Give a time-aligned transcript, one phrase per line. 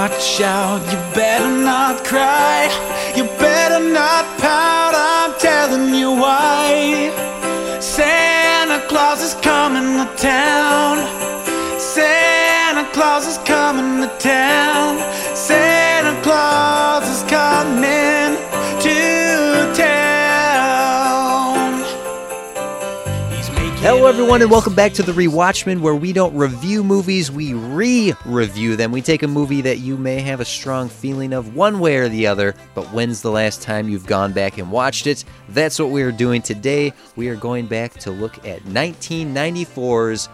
[0.00, 2.60] watch out, you better not cry.
[3.16, 7.10] You better not pout, I'm telling you why.
[7.80, 10.59] Santa Claus is coming to town.
[24.10, 28.74] Everyone, and welcome back to the Rewatchmen, where we don't review movies, we re review
[28.74, 28.90] them.
[28.90, 32.08] We take a movie that you may have a strong feeling of one way or
[32.08, 35.24] the other, but when's the last time you've gone back and watched it?
[35.50, 36.92] That's what we are doing today.
[37.14, 40.28] We are going back to look at 1994's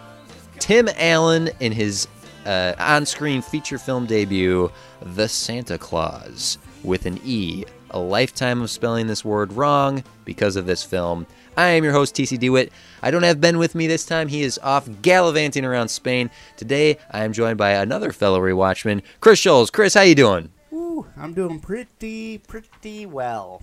[0.59, 2.09] Tim Allen in his
[2.47, 4.73] uh, on screen feature film debut,
[5.03, 7.65] The Santa Clause, with an E.
[7.91, 11.27] A lifetime of spelling this word wrong because of this film.
[11.59, 12.73] I am your host, TC DeWitt.
[13.03, 14.29] I don't have Ben with me this time.
[14.29, 16.31] He is off gallivanting around Spain.
[16.57, 19.71] Today, I am joined by another fellow rewatchman, Kris Schulz.
[19.71, 20.51] Chris, how you doing?
[20.73, 23.63] Ooh, I'm doing pretty, pretty well.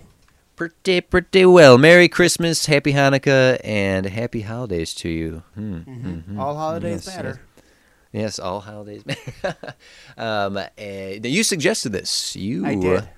[0.56, 1.78] Pretty, pretty well.
[1.78, 5.42] Merry Christmas, Happy Hanukkah, and Happy Holidays to you.
[5.54, 5.78] Hmm.
[5.78, 6.38] mhm.
[6.38, 7.40] All holidays Yes, matter.
[8.12, 9.02] Yes, all holidays
[9.42, 9.74] matter.
[10.16, 12.36] um, and you suggested this.
[12.36, 13.08] You, I did.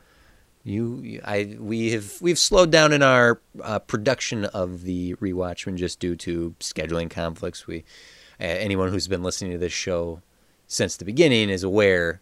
[0.67, 6.00] You, I, we have we've slowed down in our uh, production of the rewatchmen just
[6.00, 7.69] due to scheduling conflicts.
[7.69, 7.84] We,
[8.41, 10.23] uh, anyone who's been listening to this show
[10.67, 12.20] since the beginning is aware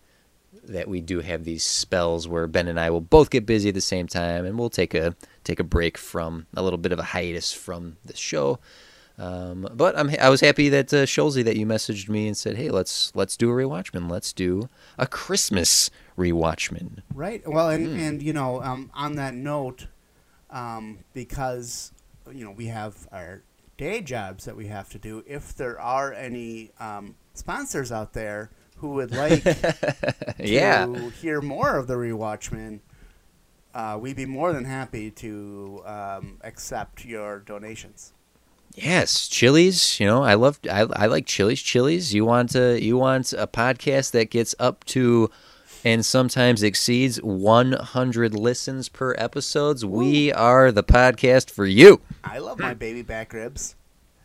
[0.63, 3.75] that we do have these spells where Ben and I will both get busy at
[3.75, 6.99] the same time, and we'll take a take a break from a little bit of
[6.99, 8.59] a hiatus from the show.
[9.19, 11.07] Um, but I'm I was happy that uh,
[11.45, 14.11] that you messaged me and said, "Hey, let's let's do a rewatchman.
[14.11, 17.47] Let's do a Christmas rewatchman." Right.
[17.47, 17.97] Well, and Hmm.
[17.97, 19.87] and you know, um, on that note,
[20.51, 21.93] um, because
[22.33, 23.43] you know we have our
[23.77, 25.23] day jobs that we have to do.
[25.27, 29.45] If there are any um, sponsors out there who would like
[30.47, 32.81] to Yeah, hear more of the rewatchmen,
[33.75, 38.14] uh, we'd be more than happy to um, accept your donations.
[38.75, 39.99] Yes, Chili's.
[40.01, 41.61] You know, I love I, I like Chili's.
[41.63, 42.13] Chili's.
[42.15, 45.31] You want a you want a podcast that gets up to
[45.85, 49.85] and sometimes exceeds 100 listens per episodes.
[49.85, 52.01] We are the podcast for you.
[52.23, 53.75] I love my baby back ribs.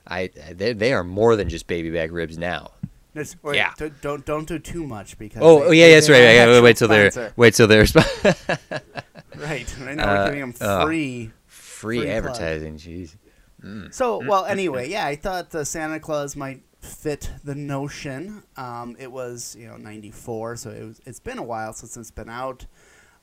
[0.07, 2.71] I they, they are more than just baby back ribs now.
[3.13, 3.73] Wait, Yeah.
[4.01, 5.41] Don't don't do too much because.
[5.43, 6.23] Oh, they- oh, yeah, they- that's right.
[6.23, 7.85] I not gotta wait till they're wait till they're
[9.35, 9.75] Right.
[9.79, 10.85] Right now Uh, we're giving them oh.
[10.85, 11.31] free.
[11.47, 12.81] free advertising, plug.
[12.81, 13.19] advertising.
[13.63, 13.93] Jeez.
[13.93, 18.43] So, well, anyway, yeah, I thought the Santa Clause might fit the notion.
[18.57, 22.11] Um, it was, you know, 94, so it was, it's been a while since it's
[22.11, 22.65] been out.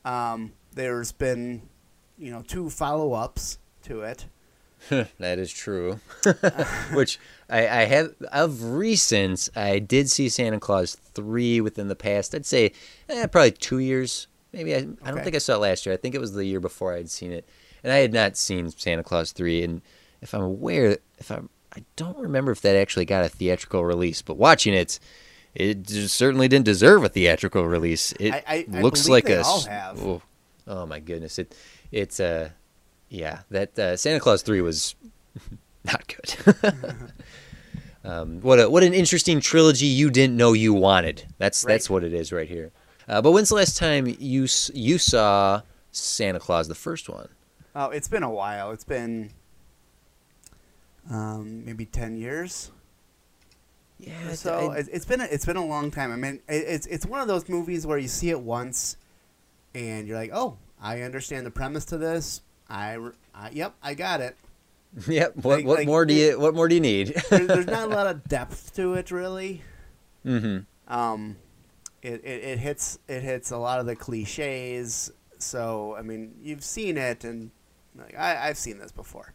[0.04, 1.62] Um, there's been,
[2.19, 4.26] you know, two follow ups to it.
[5.19, 6.00] that is true.
[6.92, 7.18] Which
[7.48, 9.48] I, I have of recent.
[9.56, 12.34] I did see Santa Clause three within the past.
[12.34, 12.72] I'd say
[13.08, 14.28] eh, probably two years.
[14.53, 15.94] Maybe I, I don't think I saw it last year.
[15.94, 17.47] I think it was the year before I'd seen it,
[17.82, 19.62] and I had not seen Santa Clause three.
[19.62, 19.82] And
[20.22, 24.22] if I'm aware, if I'm, I don't remember if that actually got a theatrical release.
[24.22, 24.99] But watching it,
[25.54, 28.12] it certainly didn't deserve a theatrical release.
[28.21, 29.43] It I- I- I looks believe like a.
[29.44, 30.22] Oh,
[30.66, 31.38] oh my goodness!
[31.38, 31.54] It
[31.93, 32.50] it's uh
[33.09, 34.94] yeah that uh, Santa Clause three was
[35.84, 36.72] not good.
[38.04, 41.27] um, what a what an interesting trilogy you didn't know you wanted.
[41.38, 42.72] That's that's what it is right here.
[43.09, 45.62] Uh, but when's the last time you you saw
[45.93, 47.28] Santa Clause the first one?
[47.75, 48.71] Oh, it's been a while.
[48.72, 49.31] It's been
[51.11, 52.71] um, maybe 10 years.
[53.99, 56.12] Yeah, so it, it's been a, it's been a long time.
[56.12, 58.99] I mean, it's it's one of those movies where you see it once,
[59.75, 62.43] and you're like, oh, I understand the premise to this.
[62.69, 62.99] I,
[63.34, 64.37] I yep, I got it.
[65.09, 65.34] yep.
[65.37, 67.15] What like- what like more do you what more do you need?
[67.31, 69.62] There, there's not a lot of depth to it, really.
[70.27, 70.93] Mm-hmm.
[70.93, 71.37] Um,
[72.03, 75.11] it, it, it hits it hits a lot of the cliches.
[75.39, 77.50] So I mean, you've seen it, and
[77.97, 79.33] like, I, I've seen this before.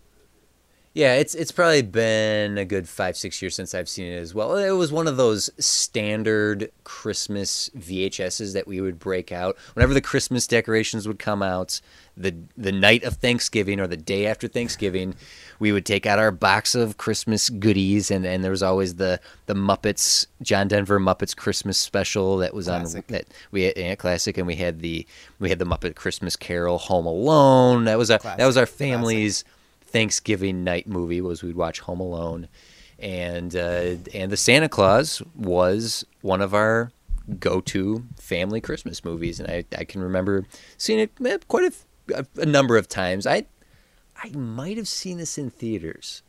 [0.93, 4.35] Yeah, it's it's probably been a good five six years since I've seen it as
[4.35, 4.57] well.
[4.57, 10.01] It was one of those standard Christmas VHSs that we would break out whenever the
[10.01, 11.79] Christmas decorations would come out.
[12.17, 15.15] The the night of Thanksgiving or the day after Thanksgiving,
[15.59, 19.21] we would take out our box of Christmas goodies, and, and there was always the
[19.45, 23.05] the Muppets John Denver Muppets Christmas special that was Classic.
[23.07, 25.07] on that we had, yeah, classic, and we had the
[25.39, 27.85] we had the Muppet Christmas Carol, Home Alone.
[27.85, 29.60] That was our that was our Classic, classic.
[29.91, 32.47] Thanksgiving night movie was we'd watch Home Alone,
[32.99, 36.91] and uh, and the Santa Clause was one of our
[37.39, 40.45] go-to family Christmas movies, and I, I can remember
[40.77, 41.73] seeing it eh, quite
[42.37, 43.27] a number of times.
[43.27, 43.45] I
[44.15, 46.23] I might have seen this in theaters.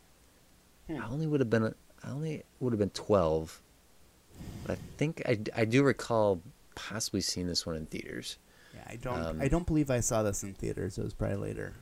[0.88, 1.74] I only would have been
[2.04, 3.62] I only would have been twelve,
[4.66, 6.42] but I think I, I do recall
[6.74, 8.38] possibly seeing this one in theaters.
[8.74, 9.22] Yeah, I don't.
[9.22, 10.98] Um, I don't believe I saw this in theaters.
[10.98, 11.74] It was probably later.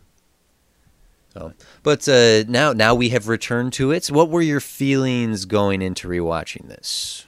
[1.32, 4.08] So, but uh, now now we have returned to it.
[4.08, 7.26] What were your feelings going into rewatching this?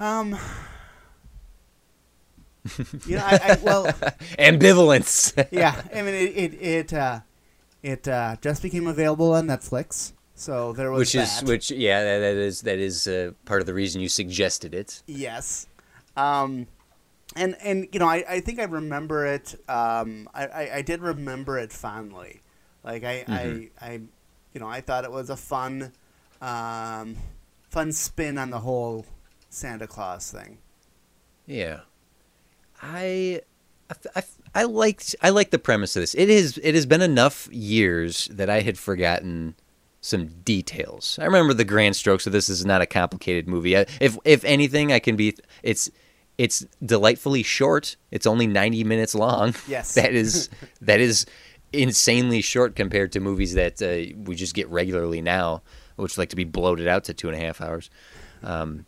[0.00, 0.38] Um.
[3.06, 3.86] you know, I, I well,
[4.38, 5.48] Ambivalence.
[5.50, 5.80] yeah.
[5.94, 7.20] I mean, it it it uh,
[7.82, 12.18] it uh, just became available on Netflix, so there was which is which yeah that,
[12.20, 15.02] that is that is uh, part of the reason you suggested it.
[15.06, 15.66] Yes.
[16.16, 16.66] Um,
[17.36, 19.54] and and you know, I, I think I remember it.
[19.68, 22.40] Um, I, I, I did remember it fondly.
[22.84, 23.70] Like I, Mhm.
[23.80, 23.92] I I
[24.54, 25.92] you know I thought it was a fun,
[26.40, 27.16] um,
[27.70, 29.04] fun spin on the whole
[29.50, 30.58] Santa Claus thing.
[31.46, 31.80] Yeah,
[32.82, 33.40] I,
[34.14, 34.22] I,
[34.54, 36.14] I, liked I liked the premise of this.
[36.14, 39.54] It is it has been enough years that I had forgotten
[40.00, 41.18] some details.
[41.20, 42.46] I remember the grand strokes of this.
[42.46, 43.74] This is not a complicated movie.
[43.74, 45.90] If if anything, I can be it's
[46.36, 47.96] it's delightfully short.
[48.10, 49.54] It's only ninety minutes long.
[49.66, 49.94] Yes.
[49.96, 50.50] that is
[50.82, 51.26] that is
[51.72, 55.62] insanely short compared to movies that uh, we just get regularly now,
[55.96, 57.90] which like to be bloated out to two and a half hours.
[58.42, 58.86] Um,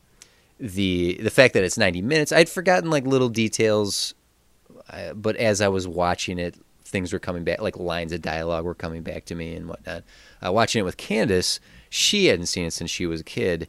[0.60, 4.14] the the fact that it's 90 minutes i'd forgotten like little details
[4.90, 6.54] uh, but as i was watching it
[6.84, 10.04] things were coming back like lines of dialogue were coming back to me and whatnot
[10.44, 13.68] uh, watching it with candace she hadn't seen it since she was a kid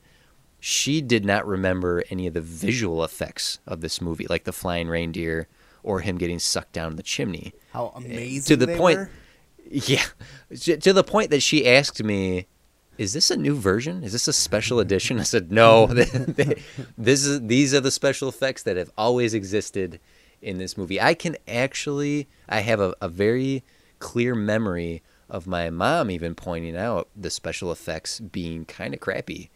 [0.59, 4.89] she did not remember any of the visual effects of this movie like the flying
[4.89, 5.47] reindeer
[5.83, 7.53] or him getting sucked down the chimney.
[7.73, 9.09] How eh, amazing to the point- were.
[9.71, 10.03] yeah.
[10.61, 12.47] To to the point that she asked me
[12.97, 14.03] is this a new version?
[14.03, 15.19] Is this a special edition?
[15.19, 15.87] I said no
[16.97, 19.99] this is these are the special effects that have always existed
[20.41, 20.99] in this movie.
[20.99, 23.63] I can actually i have a, a very
[23.99, 29.49] clear memory of my mom even pointing out the special effects being kind of crappy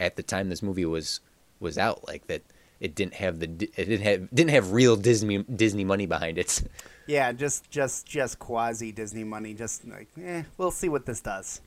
[0.00, 1.20] at the time this movie was
[1.60, 2.42] was out like that
[2.80, 6.62] it didn't have the it didn't have didn't have real disney disney money behind it
[7.06, 9.52] Yeah, just just just quasi Disney money.
[9.52, 11.60] Just like, eh, we'll see what this does.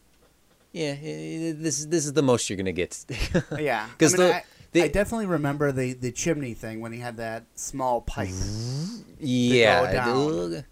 [0.71, 2.95] Yeah, eh, this is this is the most you're gonna get.
[3.59, 6.99] Yeah, 'Cause I, mean, the- I, I definitely remember the the chimney thing when he
[6.99, 8.29] had that small pipe.
[9.19, 10.63] yeah, ugh.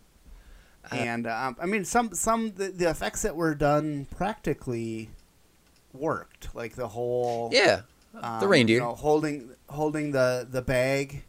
[0.89, 5.09] and um, I mean, some some the, the effects that were done practically
[5.93, 7.81] worked, like the whole yeah,
[8.21, 8.77] um, the reindeer.
[8.77, 11.23] you know, holding holding the the bag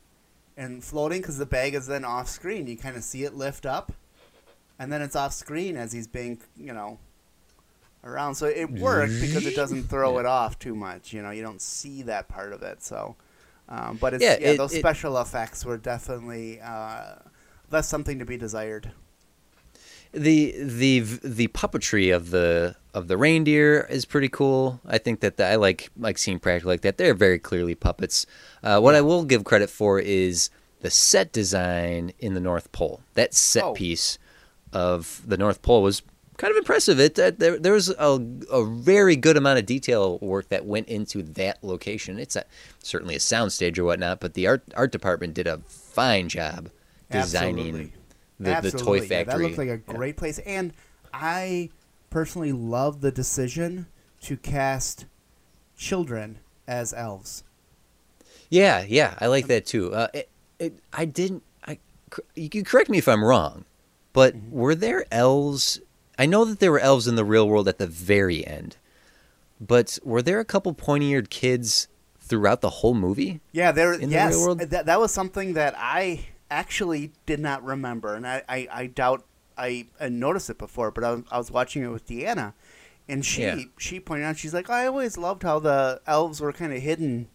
[0.57, 2.67] and floating because the bag is then off screen.
[2.67, 3.93] You kind of see it lift up,
[4.79, 6.99] and then it's off screen as he's being you know
[8.05, 8.35] around.
[8.35, 11.13] So it worked because it doesn't throw it off too much.
[11.13, 12.83] You know, you don't see that part of it.
[12.83, 13.17] So,
[13.69, 17.15] um, but it's, Yeah, yeah, it- those it- special effects were definitely uh,
[17.71, 18.93] left something to be desired.
[20.13, 24.81] The the the puppetry of the of the reindeer is pretty cool.
[24.87, 26.99] I think that the, I like like seeing practical like that.
[26.99, 28.27] They're very clearly puppets.
[28.63, 30.51] Uh, what I will give credit for is
[30.81, 33.01] the set design in the North Pole.
[33.15, 33.73] That set Oh.
[33.73, 34.19] piece
[34.73, 36.03] of the North Pole was
[36.37, 36.99] kind of impressive.
[37.01, 38.21] It uh, there there was a
[38.51, 42.19] a very good amount of detail work that went into that location.
[42.19, 42.45] It's a,
[42.83, 46.69] certainly a soundstage or whatnot, but the art art department did a fine job
[47.11, 47.93] designing Absolutely.
[48.45, 49.25] The, the toy Yeah, factory.
[49.25, 49.95] that looked like a Yeah.
[49.97, 50.39] great place.
[50.41, 50.73] And
[51.13, 51.71] I
[52.11, 53.87] personally love the decision
[54.23, 55.07] to cast
[55.77, 57.45] children as elves.
[58.49, 59.95] Yeah, yeah, I like that too.
[59.95, 61.43] Uh, it, it, I didn't.
[61.67, 61.79] I
[62.35, 63.65] you can correct me if I'm wrong,
[64.13, 64.51] but Mm-hmm.
[64.51, 65.81] were there elves?
[66.19, 68.77] I know that there were elves in the real world at the very end,
[69.61, 71.89] but were there a couple pointy-eared kids
[72.21, 73.41] throughout the whole movie?
[73.53, 73.95] Yeah, there.
[73.95, 74.59] In the yes, real world?
[74.61, 79.25] that that was something that I actually did not remember, and I, I, I doubt
[79.57, 80.91] I, I noticed it before.
[80.91, 82.53] But I was, I was watching it with Deanna,
[83.09, 83.57] and she Yeah.
[83.79, 87.29] she pointed out she's like, I always loved how the elves were kind of hidden.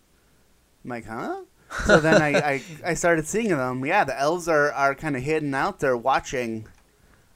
[0.83, 1.41] I'm like, huh?
[1.85, 3.85] So then I, I, I started seeing them.
[3.85, 6.65] Yeah, the elves are, are kind of hidden out there watching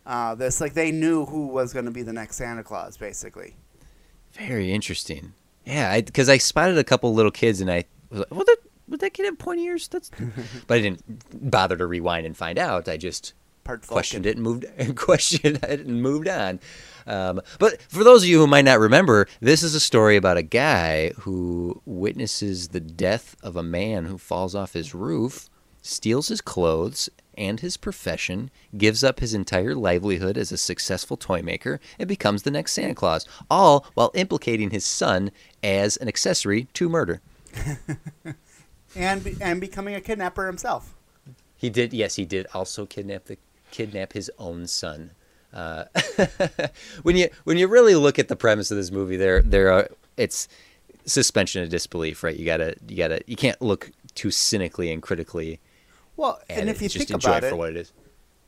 [0.06, 0.62] uh, this.
[0.62, 3.56] Like they knew who was going to be the next Santa Claus, basically.
[4.34, 5.34] Very interesting.
[5.66, 8.46] Yeah, because I, spotted a couple little kids, and I was like, "Well,
[8.92, 10.12] would that kid have pointy ears?" That's,
[10.68, 12.88] but I didn't bother to rewind and find out.
[12.88, 13.34] I just
[13.64, 16.60] Part questioned it and moved and questioned it and moved on.
[17.06, 20.38] Um, but for those of you who might not remember, this is a story about
[20.38, 25.48] a guy who witnesses the death of a man who falls off his roof,
[25.82, 31.42] steals his clothes and his profession, gives up his entire livelihood as a successful toy
[31.42, 35.32] maker, and becomes the next Santa Claus, all while implicating his son
[35.64, 37.22] as an accessory to murder.
[38.96, 40.96] and be, and becoming a kidnapper himself.
[41.56, 43.38] He did, yes, he did also kidnap the
[43.72, 45.12] kidnap his own son.
[45.54, 45.86] Uh,
[47.04, 49.90] when you when you really look at the premise of this movie, there there are
[50.18, 50.48] it's
[51.06, 52.36] suspension of disbelief, right?
[52.36, 55.60] You gotta you gotta you can't look too cynically and critically
[56.18, 56.76] Well, and it.
[56.76, 57.92] if you Just think about it it, for what it is.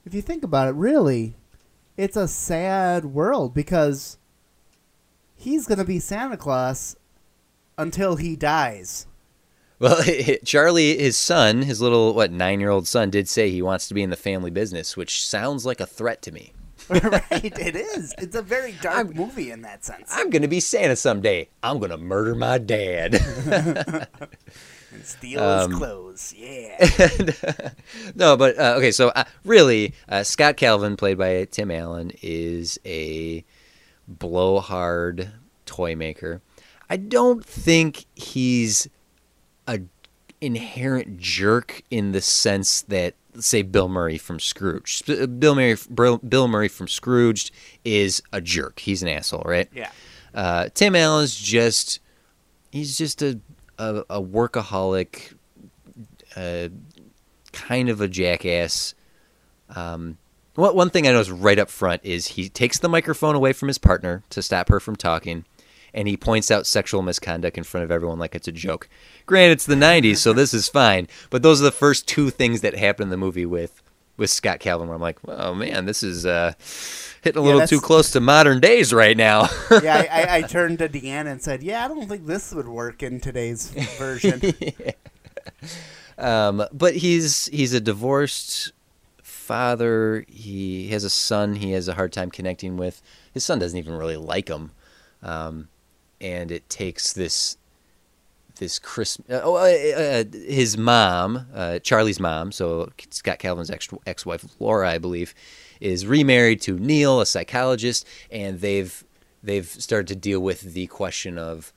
[0.05, 1.35] if you think about it, really,
[1.97, 4.17] it's a sad world because
[5.35, 6.95] he's gonna be Santa Claus
[7.77, 9.07] until he dies.
[9.83, 10.01] Well,
[10.45, 13.93] Charlie, his son, his little what nine year old son, did say he wants to
[13.93, 16.53] be in the family business, which sounds like a threat to me.
[16.89, 17.59] right?
[17.59, 18.15] It is.
[18.17, 20.07] It's a very dark I'm- movie in that sense.
[20.09, 21.49] I'm gonna be Santa someday.
[21.61, 23.15] I'm gonna murder my dad.
[23.45, 24.07] and
[25.03, 26.33] steal um, his clothes.
[26.37, 27.73] Yeah.
[28.15, 28.91] no, but uh, okay.
[28.91, 33.43] So uh, really, uh, Scott Calvin, played by Tim Allen, is a
[34.07, 35.29] blowhard
[35.65, 36.41] toy maker.
[36.89, 38.87] I don't think he's
[39.67, 39.81] a
[40.41, 45.39] inherent jerk in the sense that say Bill Murray from Scrooged.
[45.39, 47.51] Bill Murray, Bill Murray from Scrooged
[47.83, 48.79] is a jerk.
[48.79, 49.69] He's an asshole, right?
[49.73, 49.89] yeah.
[50.33, 51.99] Uh, Tim Allen's just
[52.71, 53.39] he's just a
[53.77, 55.35] a, a workaholic,
[56.35, 56.69] uh,
[57.51, 58.95] kind of a jackass.
[59.75, 60.17] Um,
[60.55, 63.67] one one thing I noticed right up front is he takes the microphone away from
[63.67, 65.45] his partner to stop her from talking,
[65.93, 68.89] and he points out sexual misconduct in front of everyone like it's a joke.
[69.25, 71.07] Granted, it's the '90s, so this is fine.
[71.29, 73.81] But those are the first two things that happen in the movie with
[74.15, 76.53] with Scott Calvin, where I'm like, oh man, this is uh,
[77.23, 79.47] hitting a Yeah, little too close to modern days right now.
[79.81, 82.67] Yeah, I, I, I turned to Deanna and said, "Yeah, I don't think this would
[82.67, 84.41] work in today's version."
[86.17, 88.71] Um, but he's he's a divorced
[89.23, 90.25] father.
[90.27, 91.55] He has a son.
[91.55, 93.01] He has a hard time connecting with.
[93.33, 94.71] His son doesn't even really like him,
[95.23, 95.69] um,
[96.23, 97.57] and it takes this
[98.57, 99.29] this Christmas.
[99.29, 102.51] Uh, oh, uh, uh, his mom, uh, Charlie's mom.
[102.51, 105.35] So Scott Calvin's ex ex wife Laura, I believe,
[105.79, 109.03] is remarried to Neil, a psychologist, and they've
[109.43, 111.73] they've started to deal with the question of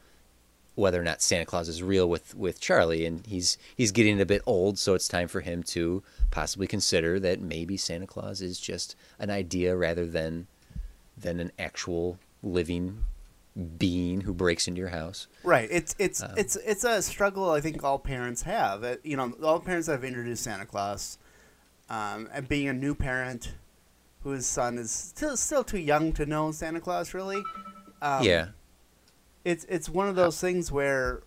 [0.77, 4.27] whether or not Santa Claus is real with with Charlie, and he's he's getting a
[4.27, 8.61] bit old, so it's time for him to possibly consider that maybe Santa Claus is
[8.61, 10.47] just an idea rather than
[11.17, 13.05] than an actual living
[13.79, 15.29] being who breaks into your house.
[15.43, 15.69] Right.
[15.71, 18.85] It's it's Um, it's it's a struggle I think all parents have.
[18.85, 21.19] Uh, you know, all parents that have introduced Santa Claus,
[21.89, 23.55] um, and being a new parent
[24.23, 27.43] whose son is still still too young to know Santa Claus really.
[28.03, 28.49] Um, yeah,
[29.45, 31.23] It's it's one of those things where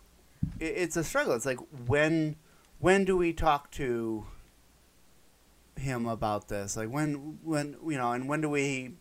[0.62, 1.34] i it's a struggle.
[1.34, 2.36] It's like when
[2.80, 4.26] when do we talk to
[5.78, 6.78] him about this?
[6.78, 8.92] Like when when you know, and when do we,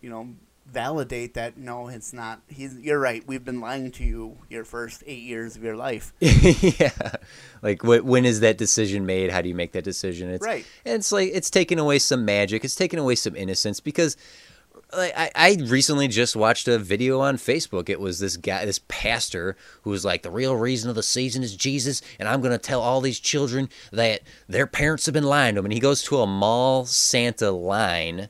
[0.00, 0.28] you know,
[0.66, 2.40] validate that no, it's not.
[2.48, 3.22] He's you're right.
[3.26, 6.12] We've been lying to you your first eight years of your life.
[6.20, 7.16] yeah.
[7.62, 9.30] Like, wh- when is that decision made?
[9.30, 10.30] How do you make that decision?
[10.30, 10.66] It's, Right.
[10.84, 12.64] And it's like it's taken away some magic.
[12.64, 14.16] It's taken away some innocence because.
[14.92, 17.88] Like I, I recently just watched a video on Facebook.
[17.88, 21.42] It was this guy, this pastor, who was like, the real reason of the season
[21.42, 25.24] is Jesus, and I'm going to tell all these children that their parents have been
[25.24, 25.66] lying to them.
[25.66, 28.28] And he goes to a mall Santa line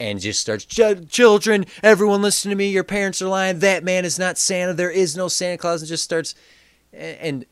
[0.00, 2.68] and just starts, children, everyone listen to me.
[2.68, 3.60] Your parents are lying.
[3.60, 4.74] That man is not Santa.
[4.74, 5.82] There is no Santa Claus.
[5.82, 6.34] And just starts,
[6.92, 7.46] and, and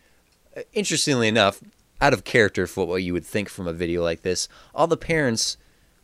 [0.57, 1.63] uh, interestingly enough,
[2.01, 4.97] out of character for what you would think from a video like this, all the
[4.97, 5.57] parents,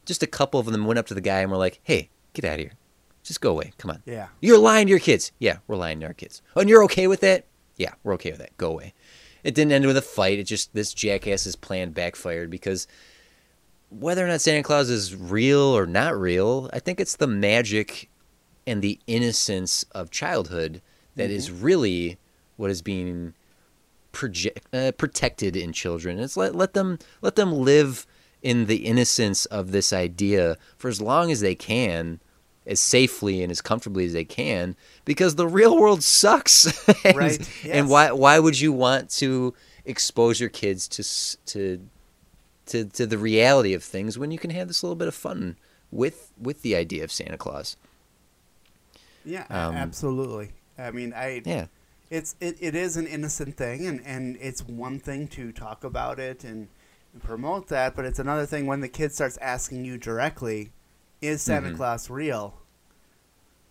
[0.07, 2.45] just a couple of them went up to the guy and were like, "Hey, get
[2.45, 2.73] out of here.
[3.25, 3.73] Just go away.
[3.79, 4.03] Come on.
[4.07, 4.29] Yeah.
[4.41, 5.33] You're lying to your kids.
[5.39, 6.41] Yeah, we're lying to our kids.
[6.55, 7.47] Oh, and you're okay with that?
[7.77, 8.57] Yeah, we're okay with that.
[8.57, 8.95] Go away."
[9.45, 10.39] It didn't end with a fight.
[10.39, 12.87] It just this jackass's plan backfired because
[13.91, 18.11] whether or not Santa Claus is real or not real, I think it's the magic
[18.67, 20.83] and the innocence of childhood
[21.17, 22.19] that is really
[22.57, 23.35] what is being
[24.13, 26.19] project, uh, protected in children.
[26.19, 28.07] It's let let them let them live
[28.43, 32.21] in the innocence of this idea for as long as they can,
[32.67, 36.67] as safely and as comfortably as they can, because the real world sucks.
[37.05, 39.55] and, Right, And why why would you want to
[39.85, 41.89] expose your kids to to
[42.69, 45.57] to to the reality of things when you can have this little bit of fun
[45.91, 47.77] with with the idea of Santa Claus?
[49.25, 50.53] Yeah, Um, absolutely.
[50.79, 51.67] I mean, I Yeah.
[52.11, 56.19] it's it, it is an innocent thing and, and it's one thing to talk about
[56.19, 56.69] it and,
[57.13, 60.71] and promote that but it's another thing when the kid starts asking you directly
[61.21, 61.77] is santa Mhm.
[61.77, 62.55] claus real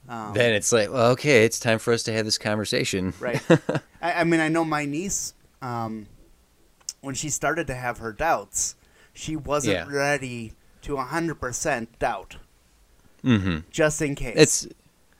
[0.10, 3.14] um, then it's like, well, okay, it's time for us to have this conversation.
[3.20, 3.42] right
[4.02, 6.08] I, I mean i know my niece um,
[7.02, 8.76] when she started to have her doubts
[9.18, 9.88] she wasn't Yeah.
[9.90, 12.38] ready to 100% doubt
[13.24, 13.60] mm-hmm.
[13.72, 14.68] just in case It's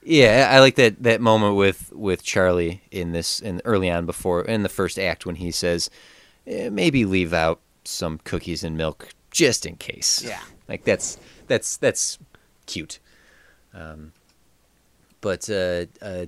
[0.02, 4.42] yeah, I like that that moment with with Charlie in this in early on before
[4.42, 5.90] in the first act when he says
[6.46, 10.22] eh, maybe leave out some cookies and milk just in case.
[10.24, 10.40] Yeah.
[10.68, 12.18] like that's that's that's
[12.66, 13.00] cute.
[13.74, 14.12] Um,
[15.20, 16.26] but uh, uh,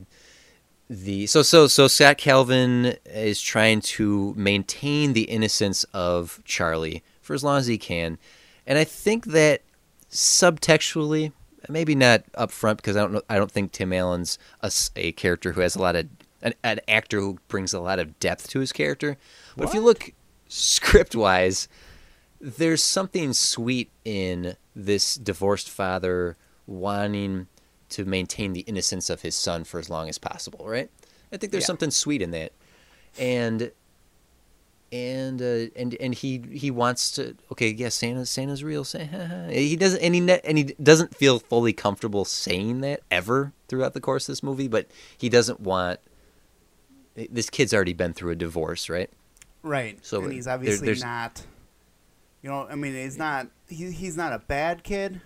[0.91, 7.35] the so so so Scott Calvin is trying to maintain the innocence of Charlie for
[7.35, 8.19] as long as he can,
[8.67, 9.63] and I think that
[10.11, 11.31] subtextually,
[11.69, 13.23] maybe not up front because I don't know.
[13.31, 14.37] I don't think Tim Allen's
[14.97, 16.09] a character who has a lot of
[16.43, 19.17] an, an actor who brings a lot of depth to his character.
[19.57, 20.13] But if you look
[20.49, 21.69] script wise,
[22.41, 27.47] there's something sweet in this divorced father wanting
[27.91, 30.91] to maintain the innocence of his son for as long as possible, right?
[31.33, 31.67] I think there's Yeah.
[31.67, 32.51] something sweet in that,
[33.17, 33.71] and
[34.93, 37.37] and uh, and and he he wants to.
[37.53, 38.85] Okay, yes, Santa Santa's real.
[38.85, 39.47] Santa.
[39.53, 43.95] He doesn't and he ne- and he doesn't feel fully comfortable saying that ever throughout
[43.95, 46.01] the course of this movie, but he doesn't want.
[47.31, 49.11] This kid's already been through a divorce, right?
[49.63, 49.99] Right.
[50.05, 51.43] So and he's obviously there's- not.
[52.43, 53.49] You know, I mean, he's not.
[53.69, 55.21] He, he's not a bad kid,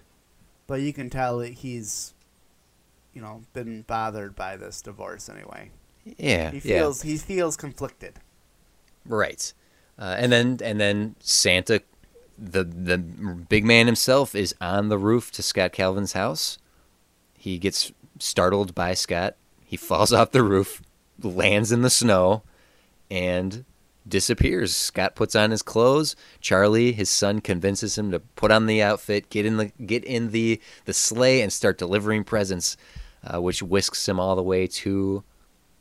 [0.66, 2.12] but you can tell that he's,
[3.12, 5.70] you know, been bothered by this divorce anyway.
[6.18, 6.80] Yeah, He yeah.
[6.80, 8.18] feels he feels conflicted.
[9.06, 9.52] Right.
[9.98, 11.82] Uh, and then and then Santa,
[12.38, 16.58] the the big man himself, is on the roof to Scott Calvin's house.
[17.38, 19.36] He gets startled by Scott.
[19.64, 20.82] He falls off the roof,
[21.22, 22.42] lands in the snow,
[23.10, 23.64] and
[24.06, 24.74] disappears.
[24.74, 26.16] Scott puts on his clothes.
[26.40, 30.30] Charlie, his son, convinces him to put on the outfit, get in the get in
[30.30, 32.76] the the sleigh, and start delivering presents,
[33.24, 35.22] uh, which whisks him all the way to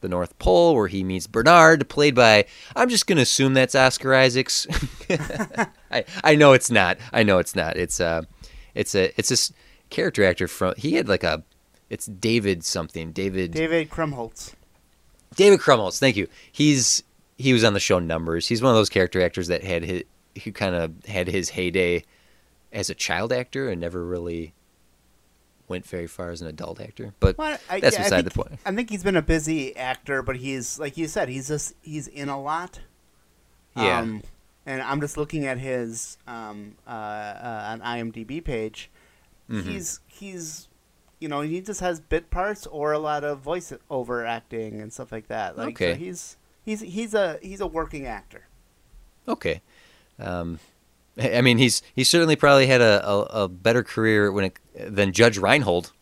[0.04, 2.46] the North Pole, where he meets Bernard, played by
[2.76, 4.68] I'm just gonna assume that's Oscar Isaacs.
[5.92, 7.00] I I know it's not.
[7.12, 7.76] I know it's not.
[7.76, 8.22] It's uh
[8.76, 9.52] it's a it's this
[9.90, 11.44] character actor from he had like a
[11.90, 14.54] it's David something David David Krumholtz.
[15.36, 15.98] David Krumholtz.
[15.98, 16.28] Thank you.
[16.52, 17.04] He's
[17.38, 18.48] he was on the show Numbers.
[18.48, 20.04] He's one of those character actors that had his
[20.44, 22.04] who kind of had his heyday
[22.72, 24.54] as a child actor and never really
[25.68, 27.14] went very far as an adult actor.
[27.20, 28.60] But Well, I, that's yeah, beside the point.
[28.66, 32.08] I think he's been a busy actor, but he's like you said, he's just he's
[32.08, 32.80] in a lot.
[33.76, 34.00] Yeah.
[34.00, 34.22] Um,
[34.66, 38.90] and I'm just looking at his um, uh, uh, on IMDb page.
[39.50, 39.64] Mhm.
[39.64, 40.68] He's he's
[41.20, 44.92] you know he just has bit parts or a lot of voice over acting and
[44.94, 45.58] stuff like that.
[45.58, 45.96] Like so Okay.
[45.96, 48.44] he's he's he's a he's a working actor.
[49.28, 49.62] Okay.
[50.20, 50.60] Um,
[51.22, 54.58] I mean, he's he certainly probably had a, a, a better career when it,
[54.96, 55.92] than Judge Reinhold.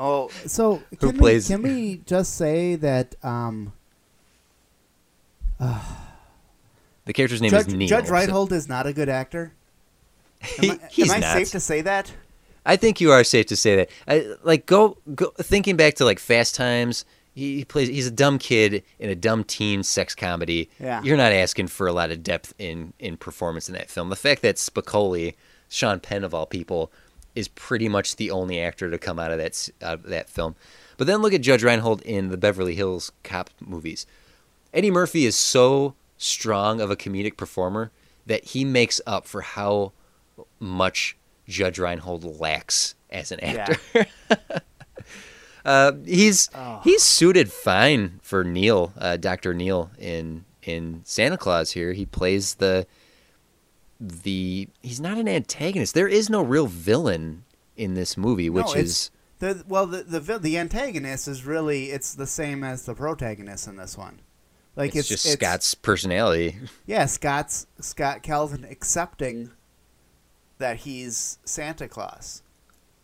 [0.00, 3.72] Oh, So Who can plays- we can we just say that um,
[5.58, 7.88] The character's name Judge, is Neil.
[7.88, 9.52] Judge so- Reinhold is not a good actor.
[10.62, 11.32] Am I, he's am I not.
[11.36, 12.12] safe to say that?
[12.64, 13.90] I think you are safe to say that.
[14.06, 17.04] I, like go go thinking back to like Fast Times.
[17.38, 17.88] He, he plays.
[17.88, 20.68] He's a dumb kid in a dumb teen sex comedy.
[20.80, 21.00] Yeah.
[21.02, 24.10] You're not asking for a lot of depth in in performance in that film.
[24.10, 25.34] The fact that Spicoli,
[25.68, 26.90] Sean Penn of all people,
[27.36, 30.56] is pretty much the only actor to come out of that out of that film.
[30.96, 34.04] But then look at Judge Reinhold in the Beverly Hills Cop movies.
[34.74, 37.92] Eddie Murphy is so strong of a comedic performer
[38.26, 39.92] that he makes up for how
[40.58, 44.06] much Judge Reinhold lacks as an actor.
[45.64, 46.80] uh, he's Oh.
[46.84, 51.72] he's suited fine for Neil, uh, Doctor Neil in in Santa Clause.
[51.72, 52.86] Here, he plays the
[54.00, 54.68] the.
[54.82, 55.94] He's not an antagonist.
[55.94, 57.44] There is no real villain
[57.76, 62.14] in this movie, which No, is The, well, the, the the antagonist is really it's
[62.14, 64.20] the same as the protagonist in this one.
[64.76, 66.56] Like it's, it's, just Scott's personality.
[66.86, 69.50] Yeah, Scott's Scott Calvin accepting
[70.58, 72.42] that he's Santa Claus.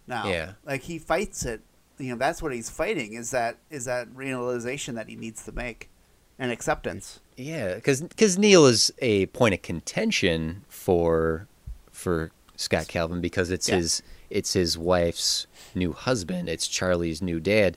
[0.07, 0.53] Now, Yeah.
[0.65, 1.63] like he fights it.
[1.99, 3.13] You know, that's what he's fighting.
[3.15, 5.91] Is that is that realization that he needs to make,
[6.39, 7.21] and acceptance.
[7.37, 11.47] Yeah, because because Neil is a point of contention for
[11.91, 13.77] for Scott Calvin because it's Yeah.
[13.77, 16.49] his it's his wife's new husband.
[16.49, 17.77] It's Charlie's new dad.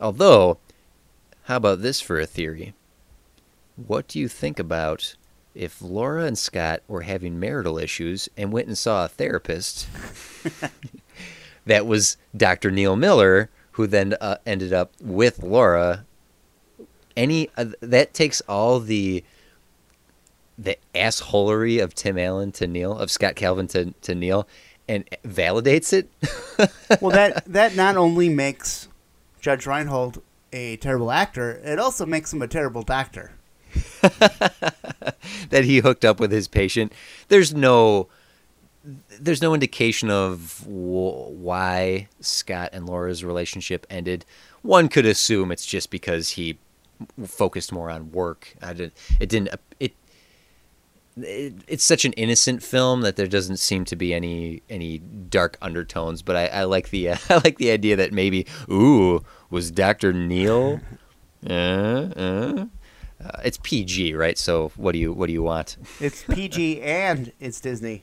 [0.00, 0.58] Although,
[1.44, 2.74] how about this for a theory?
[3.76, 5.16] What do you think about
[5.54, 9.88] if Laura and Scott were having marital issues and went and saw a therapist
[11.66, 12.70] that was Dr.
[12.70, 16.04] Neil Miller, who then uh, ended up with Laura
[17.16, 19.24] any uh, that takes all the
[20.56, 24.46] the assholery of Tim Allen to Neil, of Scott Calvin to, to Neil,
[24.88, 26.08] and validates it.
[27.00, 28.88] well, that that not only makes
[29.40, 33.32] Judge Reinhold a terrible actor, it also makes him a terrible doctor.
[35.50, 36.92] that he hooked up with his patient.
[37.28, 38.08] There's no
[39.20, 44.24] there's no indication of wh- why Scott and Laura's relationship ended.
[44.62, 46.58] One could assume it's just because he
[47.26, 48.54] focused more on work.
[48.62, 49.48] I did it didn't
[49.80, 49.94] it,
[51.16, 55.56] it it's such an innocent film that there doesn't seem to be any any dark
[55.62, 56.22] undertones.
[56.22, 60.12] But I, I like the uh, I like the idea that maybe ooh Was Doctor
[60.12, 60.80] Neil?
[61.48, 62.66] uh, uh.
[63.24, 64.36] Uh, it's PG, right?
[64.36, 65.78] So what do you what do you want?
[66.00, 68.02] It's PG and it's Disney.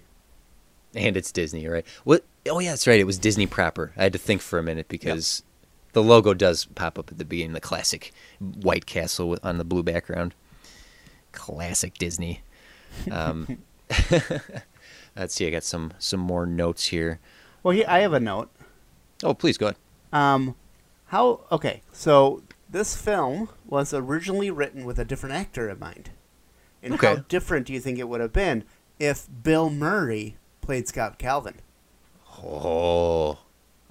[0.96, 1.86] And it's Disney, right?
[2.04, 2.26] What?
[2.50, 3.00] Oh yeah, that's right.
[3.00, 3.94] It was Disney proper.
[3.96, 5.44] I had to think for a minute because
[5.94, 9.64] the logo does pop up at the beginning, the classic White Castle with, on the
[9.64, 10.34] blue background.
[11.32, 12.42] Classic Disney.
[13.10, 13.60] Um,
[15.16, 15.48] let's see.
[15.48, 17.20] I got some some more notes here.
[17.64, 18.50] Well, here, I have a note.
[19.24, 19.78] Oh, please go ahead.
[20.12, 20.56] Um,
[21.08, 21.42] how?
[21.52, 26.10] Okay, so this film was originally written with a different actor in mind.
[26.84, 28.64] And how different do you think it would have been
[28.98, 31.56] if Bill Murray played Scott Calvin?
[32.44, 33.40] Oh,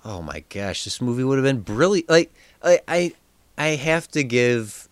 [0.04, 2.08] oh my gosh, this movie would have been brilliant.
[2.08, 3.12] Like I, I,
[3.58, 4.88] I have to give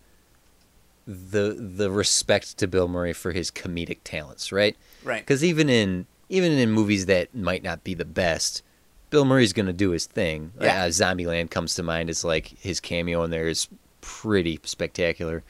[1.07, 4.77] the the respect to Bill Murray for his comedic talents, right?
[5.03, 5.21] Right.
[5.21, 8.61] Because even in even in movies that might not be the best,
[9.09, 10.51] Bill Murray's going to do his thing.
[10.61, 10.83] Yeah.
[10.83, 13.67] Uh, Zombieland comes to mind as like his cameo in there is
[14.01, 15.43] pretty spectacular.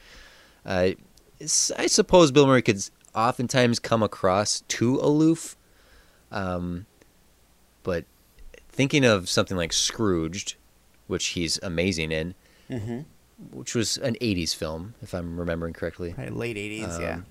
[0.66, 0.92] Uh,
[1.42, 2.82] I suppose Bill Murray could
[3.14, 5.58] oftentimes come across too aloof,
[6.32, 6.86] um,
[7.84, 8.06] but
[8.70, 10.56] thinking of something like Scrooged,
[11.08, 12.36] which he's amazing in,
[12.70, 13.00] Mm-hmm.
[13.58, 17.14] which was an '80s film, if I'm remembering correctly late '80s, yeah.
[17.16, 17.26] Um,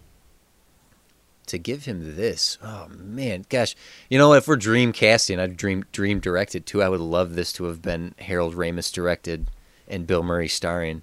[1.46, 2.58] to give him this.
[2.62, 3.74] Oh man, gosh,
[4.10, 6.82] you know if we're dream casting, I'd dream dream directed too.
[6.82, 9.48] I would love this to have been Harold Ramis directed
[9.86, 11.02] and Bill Murray starring.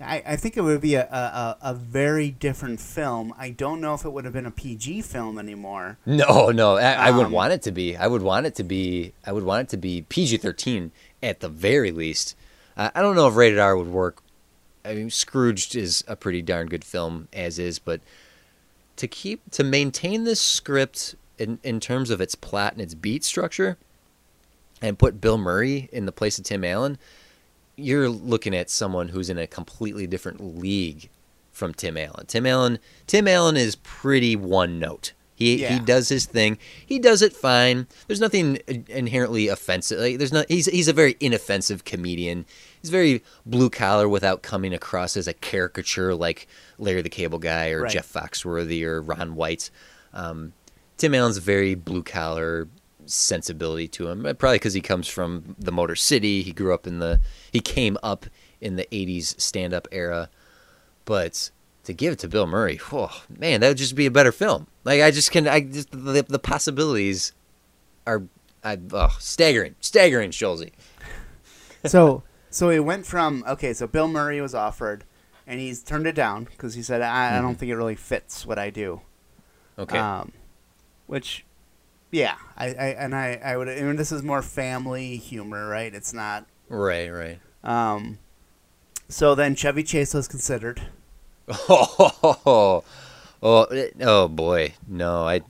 [0.00, 3.34] I, I think it would be a, a, a very different film.
[3.36, 5.98] I don't know if it would have been a PG film anymore.
[6.06, 7.96] No, no, I, I would Um, want it to be.
[7.96, 9.12] I would want it to be.
[9.26, 12.36] I would want it to be PG thirteen at the very least.
[12.76, 14.22] I I don't know if rated R would work.
[14.84, 18.00] I mean, Scrooged is a pretty darn good film as is, but
[18.96, 23.24] to keep to maintain this script in in terms of its plot and its beat
[23.24, 23.76] structure,
[24.80, 26.98] and put Bill Murray in the place of Tim Allen,
[27.78, 31.08] you're looking at someone who's in a completely different league
[31.52, 32.26] from Tim Allen.
[32.26, 35.12] Tim Allen Tim Allen is pretty one note.
[35.34, 36.58] He he does his thing.
[36.84, 37.86] He does it fine.
[38.08, 38.56] There's nothing
[38.88, 40.00] inherently offensive.
[40.00, 40.46] Like, there's not.
[40.48, 42.44] He's he's a very inoffensive comedian.
[42.82, 47.70] He's very blue collar without coming across as a caricature like Larry the Cable Guy
[47.70, 47.92] or Right.
[47.92, 49.70] Jeff Foxworthy or Ron White.
[50.12, 50.54] Um,
[50.96, 52.66] Tim Allen's very blue collar
[53.08, 54.24] sensibility to him.
[54.26, 56.42] uh, Probably because he comes from the Motor City.
[56.42, 57.20] He grew up in the.
[57.52, 58.26] He came up
[58.60, 60.30] in the '80s stand-up era,
[61.04, 61.50] but
[61.84, 64.66] to give it to Bill Murray, oh man, that would just be a better film.
[64.84, 67.32] Like I just can, I just the, the possibilities
[68.06, 68.24] are,
[68.64, 70.62] I, oh, staggering, staggering, Schulz.
[71.84, 73.72] so so it went from okay.
[73.72, 75.04] So Bill Murray was offered,
[75.46, 78.44] and he's turned it down because he said, I, "I don't think it really fits
[78.44, 79.00] what I do."
[79.78, 80.32] Okay, Um,
[81.06, 81.44] which,
[82.10, 83.68] yeah, I, I and I I would.
[83.68, 85.94] I mean, this is more family humor, right?
[85.94, 86.46] It's not.
[86.68, 87.38] right, right.
[87.62, 88.18] Um,
[89.08, 90.82] so then Chevy Chase was considered.
[91.48, 92.82] Oh,
[93.42, 95.42] oh, oh boy, no, I.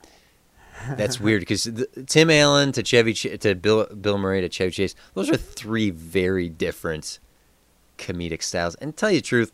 [0.95, 1.69] That's weird because
[2.07, 5.89] Tim Allen to Chevy Ch- to Bill Bill Murray to Chevy Chase, those are three
[5.89, 7.19] very different
[7.97, 8.75] comedic styles.
[8.75, 9.51] And to tell you the truth,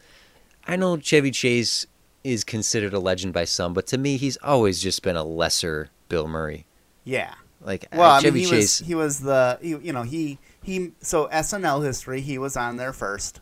[0.67, 1.85] I know Chevy Chase
[2.23, 5.89] is considered a legend by some, but to me, he's always just been a lesser
[6.09, 6.65] Bill Murray.
[7.05, 7.33] Yeah.
[7.61, 10.03] Like Well, uh, I mean, Chevy he Chase, was he was the you you know
[10.03, 13.39] he he so SNL history he was on there first,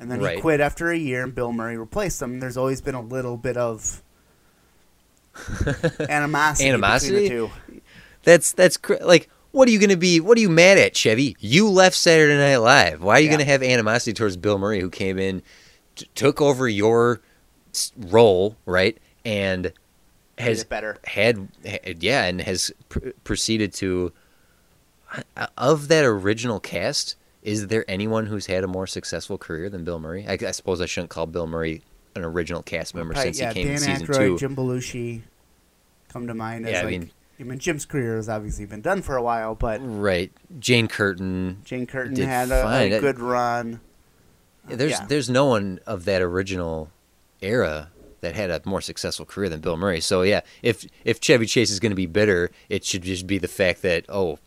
[0.00, 0.34] and then Right.
[0.36, 2.40] he quit after a year, and Bill Murray replaced him.
[2.40, 4.02] There's always been a little bit of
[6.08, 7.28] animosity, Animosity?
[7.28, 7.80] between the two.
[8.24, 10.20] That's that's cr- like what are you going to be?
[10.20, 11.34] What are you mad at, Chevy?
[11.40, 13.02] You left Saturday Night Live.
[13.02, 13.30] Why are you Yeah.
[13.36, 15.42] going to have animosity towards Bill Murray, who came in,
[15.96, 17.22] t- took over your
[17.96, 19.72] role, right, and
[20.38, 20.96] has better.
[21.04, 24.12] had, had yeah, and has pr- proceeded to
[25.36, 27.16] uh, of that original cast.
[27.42, 30.26] Is there anyone who's had a more successful career than Bill Murray?
[30.28, 31.82] I, I suppose I shouldn't call Bill Murray
[32.14, 34.38] an original cast member Probably, since yeah, he came Dan in season Aykroyd, two.
[34.38, 35.22] Jim Belushi
[36.08, 36.90] come to mind as Yeah, I like.
[36.90, 40.88] mean- I mean, Jim's career has obviously been done for a while, but Right, Jane
[40.88, 43.80] Curtin, Jane Curtin had a, a good run.
[44.66, 45.06] There's Yeah.
[45.06, 46.90] there's no one of that original
[47.40, 50.00] era that had a more successful career than Bill Murray.
[50.00, 53.38] So yeah, if if Chevy Chase is going to be bitter, it should just be
[53.38, 54.38] the fact that oh,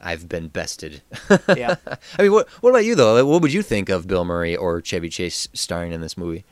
[0.00, 1.02] I've been bested.
[1.56, 1.76] Yeah.
[2.18, 3.24] I mean, what what about you though?
[3.24, 6.44] What would you think of Bill Murray or Chevy Chase starring in this movie?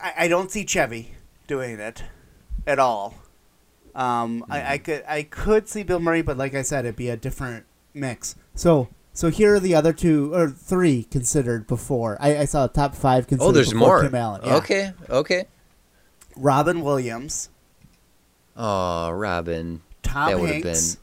[0.00, 1.14] I, I don't see Chevy
[1.46, 2.04] doing it
[2.66, 3.14] at all.
[3.94, 7.08] Um, I, I could I could see Bill Murray, but like I said, it'd be
[7.08, 8.36] a different mix.
[8.54, 12.16] So, so here are the other two or three considered before.
[12.20, 13.48] I, I saw a top five considered.
[13.48, 14.02] Oh, there's before more.
[14.02, 14.42] Tim Allen.
[14.44, 14.56] Yeah.
[14.56, 15.44] Okay, okay.
[16.40, 17.50] Robin Williams,
[18.56, 19.80] Oh, Robin.
[20.02, 20.98] Tom That Hanks,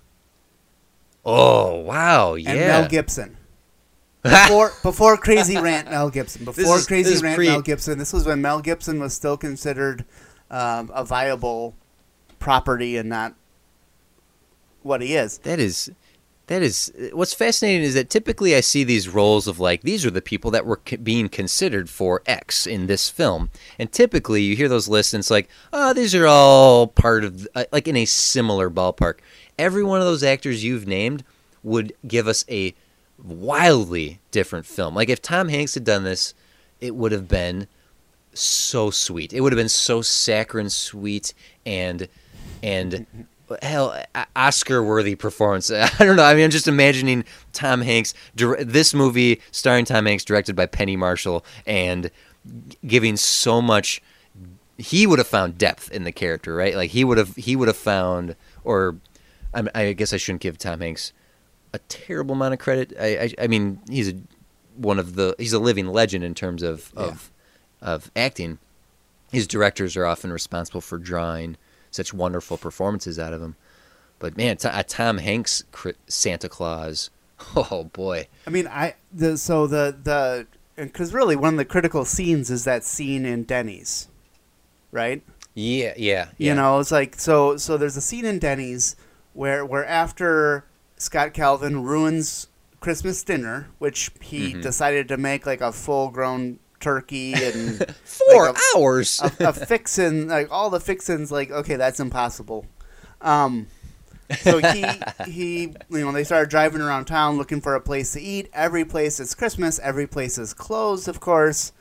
[1.25, 2.51] Oh, wow, Yeah.
[2.51, 2.59] and.
[2.59, 3.37] Mel Gibson.
[4.23, 6.43] before before Crazy Rant Mel Gibson.
[6.45, 7.97] Before is- Crazy Rant pre- Mel Gibson.
[7.97, 10.05] This was when Mel Gibson was still considered
[10.51, 11.75] um, a viable
[12.39, 13.33] property and not
[14.83, 15.37] what he is.
[15.39, 15.89] That is,
[16.47, 16.91] that is.
[17.13, 20.51] What's fascinating is that typically I see these roles of like these are the people
[20.51, 24.87] that were c- being considered for X in this film, and typically you hear those
[24.87, 28.69] lists and it's like, oh, these are all part of uh, like in a similar
[28.69, 29.19] ballpark.
[29.59, 31.23] Every one of those actors you've named
[31.63, 32.73] would give us a
[33.21, 34.95] wildly different film.
[34.95, 36.33] Like if Tom Hanks had done this,
[36.79, 37.67] it would have been
[38.33, 39.33] so sweet.
[39.33, 41.33] It would have been so saccharine sweet
[41.65, 42.07] and
[42.63, 43.05] and
[43.61, 44.01] hell
[44.35, 45.71] Oscar worthy performance.
[45.71, 46.23] I don't know.
[46.23, 50.65] I mean, I'm just imagining Tom Hanks dir- this movie starring Tom Hanks directed by
[50.65, 52.11] Penny Marshall and
[52.85, 54.01] giving so much
[54.77, 56.75] he would have found depth in the character, right?
[56.75, 58.97] Like he would have he would have found or
[59.53, 61.13] I, I guess I shouldn't give Tom Hanks
[61.73, 62.93] a terrible amount of credit.
[62.99, 64.15] I I, I mean, he's a
[64.75, 67.31] one of the he's a living legend in terms of of
[67.81, 68.59] of acting.
[69.31, 71.57] His directors are often responsible for drawing
[71.97, 73.55] such wonderful performances out of him.
[74.19, 75.63] But man, t- a Tom Hanks
[76.07, 77.09] Santa Claus,
[77.55, 82.05] oh boy, I mean, I the so the the because really one of the critical
[82.05, 84.07] scenes is that scene in Denny's,
[84.91, 85.21] right?
[85.53, 86.49] yeah, yeah, yeah.
[86.49, 87.57] You know, it's like so.
[87.57, 88.95] So there's a scene in Denny's
[89.33, 90.63] where where after
[90.97, 92.47] Scott Calvin ruins
[92.79, 94.61] Christmas dinner, which he Mhm.
[94.63, 99.19] decided to make like a full grown turkey and four like a- hours.
[99.39, 102.65] a, a fixin like all the fixins like okay that's impossible.
[103.21, 103.67] Um
[104.41, 104.85] so he
[105.25, 108.49] he you know they started driving around town looking for a place to eat.
[108.53, 109.79] Every place is christmas.
[109.79, 111.71] Every place is closed of course.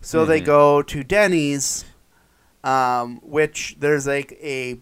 [0.00, 0.44] So they Mhm.
[0.46, 1.84] go to denny's
[2.64, 4.78] um, which there's like a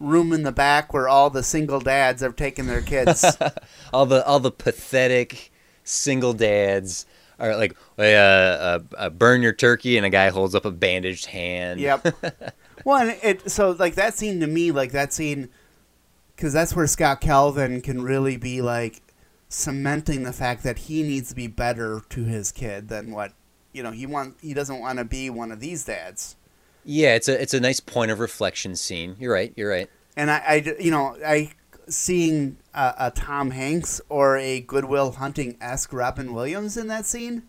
[0.00, 3.24] room in the back where all the single dads are taking their kids.
[3.92, 5.52] All the all the pathetic
[5.84, 7.04] single dads
[7.38, 11.26] are like, uh, uh, uh, burn your turkey, and a guy holds up a bandaged
[11.26, 11.80] hand.
[11.80, 12.06] Yep.
[12.84, 15.48] well, and it so like that scene to me, like that scene,
[16.36, 19.02] because that's where Scott Calvin can really be like
[19.48, 23.32] cementing the fact that he needs to be better to his kid than what
[23.72, 24.36] you know he want.
[24.40, 26.36] He doesn't want to be one of these dads.
[26.84, 29.16] Yeah, it's a it's a nice point of reflection scene.
[29.18, 29.52] You're right.
[29.56, 29.88] You're right.
[30.16, 31.52] And I, I you know, I
[31.88, 37.44] seeing a, a Tom Hanks or a Goodwill Hunting esque Robin Williams in that scene.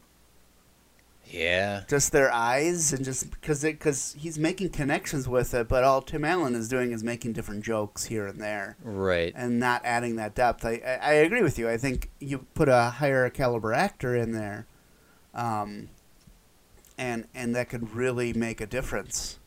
[1.25, 1.83] Yeah.
[1.87, 6.23] just their eyes and just because because he's making connections with it, but all Tim
[6.23, 9.33] Allen is doing is making different jokes here and there Right.
[9.35, 10.63] and not adding that depth.
[10.63, 11.67] I, I, I agree with you.
[11.67, 14.67] I think you put a higher caliber actor in there,
[15.33, 15.89] um,
[16.99, 19.39] and and that could really make a difference.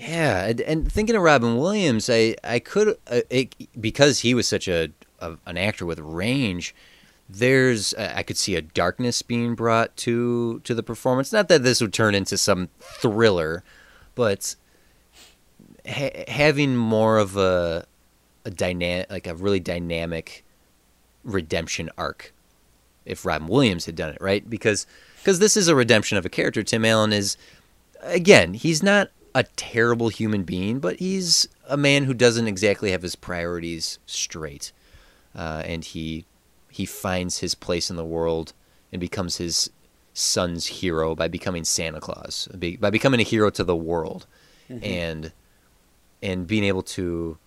[0.00, 4.48] Yeah, and, and thinking of Robin Williams, I I could uh, it, because he was
[4.48, 6.74] such a, a an actor with range.
[7.28, 11.34] There's uh, I could see a darkness being brought to to the performance.
[11.34, 13.62] Not that this would turn into some thriller,
[14.14, 14.56] but
[15.86, 17.84] ha- having more of a
[18.46, 20.44] a dynamic, like a really dynamic
[21.24, 22.32] redemption arc.
[23.04, 24.86] If Robin Williams had done it right, because
[25.18, 26.62] because this is a redemption of a character.
[26.62, 27.36] Tim Allen is
[28.00, 33.02] again, he's not a terrible human being, but he's a man who doesn't exactly have
[33.02, 34.72] his priorities straight,
[35.34, 36.24] uh, and he
[36.70, 38.52] he finds his place in the world
[38.92, 39.70] and becomes his
[40.12, 42.48] son's hero by becoming Santa Claus,
[42.80, 44.26] by becoming a hero to the world,
[44.82, 45.32] and
[46.22, 47.38] and being able to.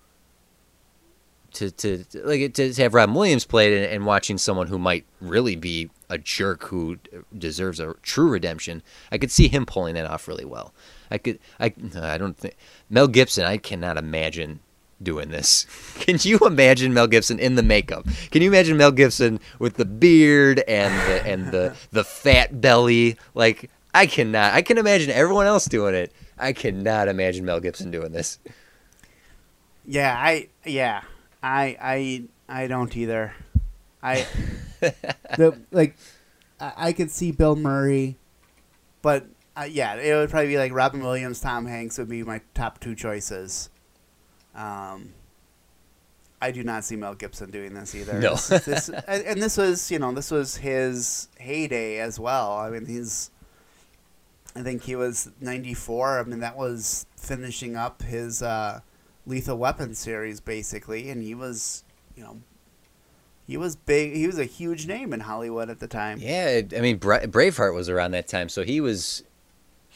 [1.54, 5.06] To, to like to, to have Robin Williams played and, and watching someone who might
[5.22, 6.98] really be a jerk who
[7.38, 10.74] deserves a true redemption, I could see him pulling that off really well.
[11.12, 12.56] I could I I don't think
[12.90, 13.46] Mel Gibson.
[13.46, 14.62] I cannot imagine
[15.02, 15.66] doing this.
[16.00, 18.08] Can you imagine Mel Gibson in the makeup?
[18.32, 23.18] Can you imagine Mel Gibson with the beard and the and the the fat belly?
[23.36, 24.54] Like I cannot.
[24.54, 26.12] I can imagine everyone else doing it.
[26.38, 28.40] I cannot imagine Mel Gibson doing this.
[29.86, 31.02] Yeah, I yeah,
[31.44, 32.24] I I
[32.64, 33.34] I don't either.
[34.02, 34.26] I
[35.38, 35.96] The, like,
[36.60, 38.18] I, I could see Bill Murray.
[39.02, 39.26] but
[39.56, 42.80] uh, yeah, it would probably be like Robin Williams, Tom Hanks would be my top
[42.80, 43.70] two choices.
[44.56, 45.14] Um,
[46.42, 48.20] I do not see Mel Gibson doing this either.
[48.20, 48.32] No.
[48.36, 52.58] This- this- and this was, you know, this was his heyday as well.
[52.58, 53.32] I mean, he's,
[54.56, 56.20] I think he was 94.
[56.20, 58.82] I mean, that was finishing up his uh,
[59.26, 61.10] Lethal Weapon series, basically.
[61.10, 61.84] And he was,
[62.16, 62.42] you know,
[63.48, 64.14] he was big.
[64.14, 66.20] He was a huge name in Hollywood at the time.
[66.22, 69.24] Yeah, I mean Bra- Braveheart was around that time, so he was,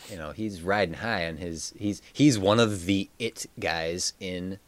[0.09, 1.73] you know, he's riding high on his.
[1.77, 4.59] He's he's one of the it guys in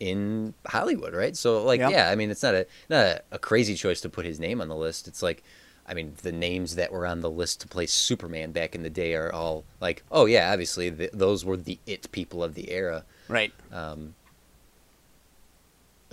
[0.00, 1.36] in Hollywood, right?
[1.36, 1.90] So like, Yep.
[1.90, 4.60] yeah, I mean, it's not a not a, a crazy choice to put his name
[4.60, 5.06] on the list.
[5.06, 5.42] It's like,
[5.86, 8.90] I mean, the names that were on the list to play Superman back in the
[8.90, 12.70] day are all like, oh yeah, obviously th- those were the it people of the
[12.70, 13.04] era.
[13.34, 13.52] Right.
[13.72, 14.14] Um,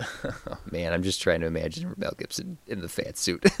[0.00, 3.46] oh, man, I'm just trying to imagine Mel Gibson in the fat suit.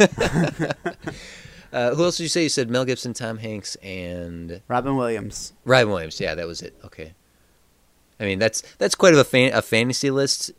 [1.72, 2.42] uh, who else did you say?
[2.42, 5.52] You said Mel Gibson, Tom Hanks, and Robin Williams.
[5.64, 6.20] Ryan Williams.
[6.20, 6.74] Yeah, that was it.
[6.84, 7.14] Okay.
[8.18, 10.50] I mean, that's that's quite of a fan, a fantasy list.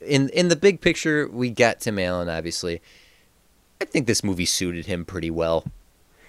[0.00, 2.28] In in the big picture, we got Tim Allen.
[2.28, 2.80] Obviously,
[3.80, 5.64] I think this movie suited him pretty well.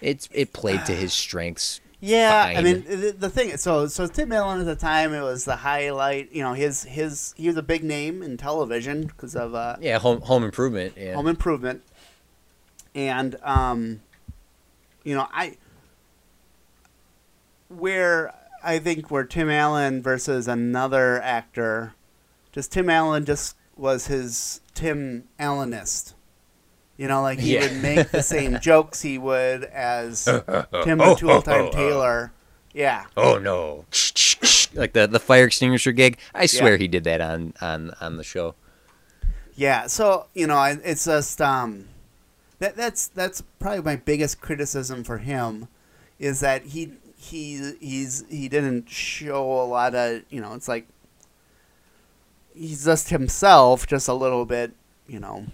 [0.01, 1.81] It's it played to his strengths.
[1.99, 3.55] Yeah, I mean the, the thing.
[3.57, 6.31] So so Tim Allen at the time it was the highlight.
[6.31, 9.99] You know his his he was a big name in television because of uh, Yeah,
[9.99, 10.93] Home Home Improvement.
[10.97, 11.15] Yeah.
[11.15, 11.83] Home Improvement,
[12.93, 14.01] and um,
[15.03, 15.57] you know I
[17.69, 21.93] where I think where Tim Allen versus another actor,
[22.51, 26.14] just Tim Allen just was his Tim Allenist.
[26.97, 27.61] You know, like he Yeah.
[27.63, 30.23] would make the same jokes he would as
[30.83, 32.31] Tim the Tool Time Taylor.
[32.73, 33.05] Yeah.
[33.17, 33.85] oh no!
[34.73, 36.17] like the the fire extinguisher gig.
[36.33, 36.77] I swear Yeah.
[36.79, 38.55] he did that on on on the show.
[39.55, 41.87] Yeah, so you know, it's just um,
[42.59, 45.69] that that's that's probably my biggest criticism for him,
[46.19, 50.87] is that he he he's he didn't show a lot of you know it's like
[52.53, 54.73] he's just himself, just a little bit
[55.07, 55.45] you know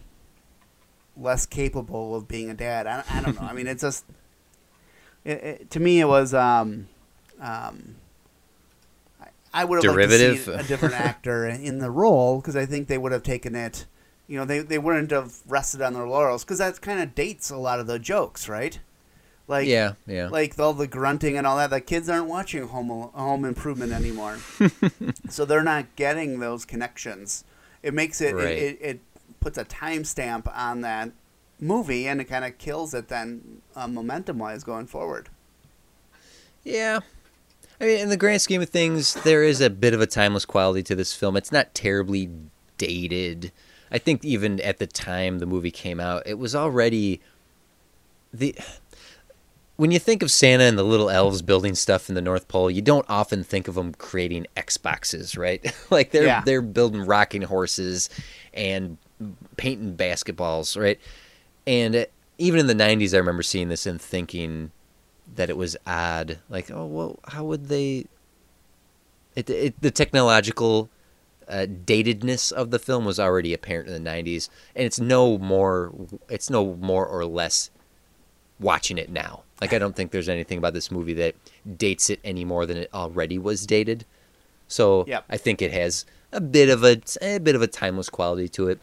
[1.17, 2.87] less capable of being a dad.
[2.87, 3.47] I, I don't know.
[3.47, 4.05] I mean, it's just
[5.23, 6.87] it, it, to me it was um
[7.39, 7.95] um.
[9.21, 10.45] I- I would have liked to Derivative?
[10.45, 13.85] see a different actor in the role because I think they would have taken it.
[14.27, 17.49] You know, they they wouldn't have rested on their laurels because that kind of dates
[17.49, 18.79] a lot of the jokes, right?
[19.47, 20.29] Like yeah, yeah.
[20.29, 21.69] like all the grunting and all that.
[21.71, 24.37] The kids aren't watching Home Home Improvement anymore,
[25.29, 27.43] so they're not getting those connections.
[27.83, 28.45] It makes it Right.
[28.47, 28.99] it, it, it
[29.41, 31.11] puts a timestamp on that
[31.59, 35.27] movie, and it kind of kills it then uh, momentum wise going forward.
[36.63, 36.99] Yeah.
[37.79, 40.45] I mean, in the grand scheme of things, there is a bit of a timeless
[40.45, 41.35] quality to this film.
[41.35, 42.29] It's not terribly
[42.77, 43.51] dated.
[43.91, 47.19] I think even at the time the movie came out, it was already
[48.33, 48.55] the
[49.77, 52.69] when you think of Santa and the little elves building stuff in the North Pole,
[52.69, 55.73] you don't often think of them creating Xboxes, right?
[55.89, 56.41] like they're Yeah.
[56.45, 58.09] they're building rocking horses
[58.53, 58.97] and
[59.57, 60.99] painting basketballs, right?
[61.67, 62.05] And uh,
[62.37, 64.71] even in the '90s, I remember seeing this and thinking
[65.35, 66.39] that it was odd.
[66.49, 68.05] Like, oh well, how would they?
[69.35, 70.89] It, it the technological
[71.47, 75.93] uh, datedness of the film was already apparent in the '90s, and it's no more.
[76.29, 77.69] It's no more or less
[78.59, 79.43] watching it now.
[79.59, 81.35] Like, I don't think there's anything about this movie that
[81.77, 84.05] dates it any more than it already was dated.
[84.67, 85.25] So Yep.
[85.29, 88.69] I think it has a bit of a a bit of a timeless quality to
[88.69, 88.79] it.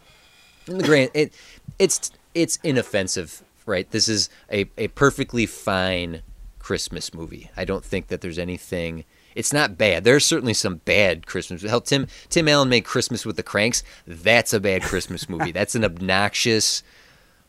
[0.68, 1.32] In the grand, it
[1.78, 3.90] it's it's inoffensive, right?
[3.90, 6.22] This is a, a perfectly fine
[6.58, 7.50] Christmas movie.
[7.56, 9.04] I don't think that there's anything.
[9.34, 10.04] It's not bad.
[10.04, 11.62] There's certainly some bad Christmas.
[11.62, 13.82] Hell, Tim Tim Allen made Christmas with the Cranks.
[14.06, 15.52] That's a bad Christmas movie.
[15.52, 16.82] That's an obnoxious.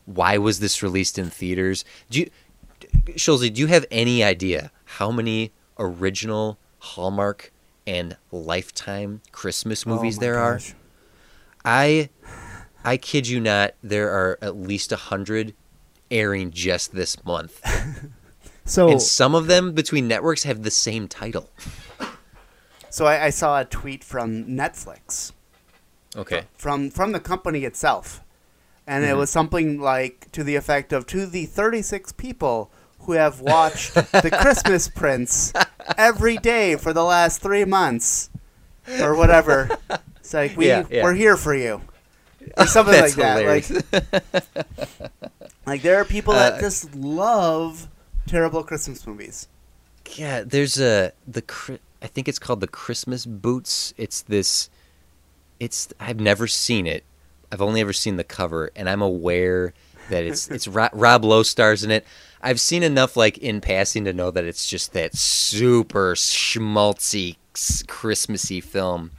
[0.06, 1.84] Why was this released in theaters?
[2.08, 2.30] Do you,
[3.16, 7.52] Schulze, do you have any idea how many original Hallmark
[7.86, 10.60] and Lifetime Christmas oh movies Oh there are?
[11.64, 12.08] I
[12.84, 15.54] I kid you not, there are at least a hundred
[16.10, 17.60] airing just this month.
[18.66, 21.48] So And some of them between networks have the same title.
[22.88, 25.32] So I, I saw a tweet from Netflix.
[26.16, 26.42] Okay.
[26.56, 28.20] from from the company itself,
[28.86, 29.12] and Mm-hmm.
[29.12, 33.94] it was something like to the effect of to the 36 people who have watched
[33.94, 35.52] the Christmas Prince
[35.96, 38.30] every day for the last three months,
[39.00, 39.68] or whatever.
[40.16, 41.02] It's like we Yeah, yeah.
[41.02, 41.80] we're here for you,
[42.56, 43.38] or something like that.
[43.40, 43.70] hilarious.
[43.92, 44.66] Like
[45.66, 47.88] like there are people that Uh, just love
[48.26, 49.48] terrible Christmas movies.
[50.14, 51.42] Yeah, there's a the
[52.02, 53.94] I think it's called the Christmas Boots.
[53.96, 54.70] It's this
[55.58, 57.04] it's I've never seen it.
[57.52, 59.74] I've only ever seen the cover and I'm aware
[60.08, 62.04] that it's it's Ro- Rob Lowe stars in it.
[62.42, 67.36] I've seen enough like in passing to know that it's just that super schmaltzy
[67.86, 69.10] Christmassy film.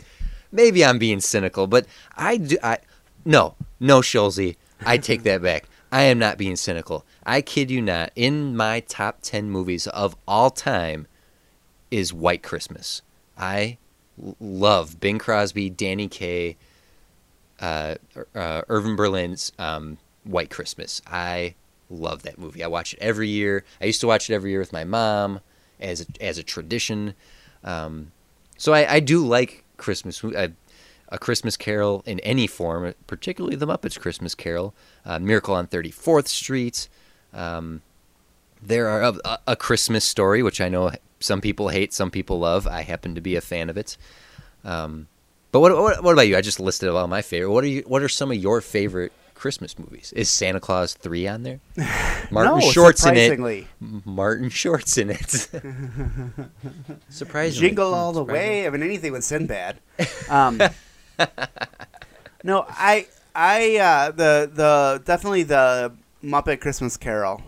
[0.51, 1.85] Maybe I'm being cynical, but
[2.17, 2.79] I do I
[3.25, 4.55] no, no Schulze.
[4.85, 5.65] I take that back.
[5.91, 7.05] I am not being cynical.
[7.25, 8.11] I kid you not.
[8.15, 11.07] In my top 10 movies of all time
[11.89, 13.01] is White Christmas.
[13.37, 13.77] I
[14.39, 16.57] love Bing Crosby, Danny Kaye,
[17.59, 17.95] uh,
[18.33, 21.01] uh, Irving Berlin's um, White Christmas.
[21.05, 21.55] I
[21.89, 22.63] love that movie.
[22.63, 23.65] I watch it every year.
[23.81, 25.41] I used to watch it every year with my mom
[25.79, 27.13] as a, as a tradition.
[27.63, 28.11] Um,
[28.57, 30.23] so I, I do like Christmas.
[30.23, 30.51] I,
[31.11, 34.73] A Christmas Carol in any form, particularly the Muppets Christmas Carol,
[35.05, 36.87] uh, Miracle on 34th Street.
[37.33, 37.81] Um,
[38.61, 42.67] there are a, a Christmas Story, which I know some people hate, some people love.
[42.67, 43.97] I happen to be a fan of it.
[44.63, 45.07] Um,
[45.51, 46.37] but what, what what about you?
[46.37, 47.51] I just listed all my favorite.
[47.51, 47.83] What are you?
[47.85, 50.13] What are some of your favorite Christmas movies?
[50.15, 51.59] Is Santa Clause three on there?
[52.31, 53.67] Martin no, Short's in it.
[54.05, 55.49] Martin Short's in it.
[57.09, 57.67] Surprisingly.
[57.67, 58.65] Jingle all the way.
[58.65, 59.79] I mean, anything with Sinbad.
[60.29, 60.61] Um,
[62.43, 65.93] no, I, I, uh, the, the, definitely the
[66.23, 67.41] Muppet Christmas Carol.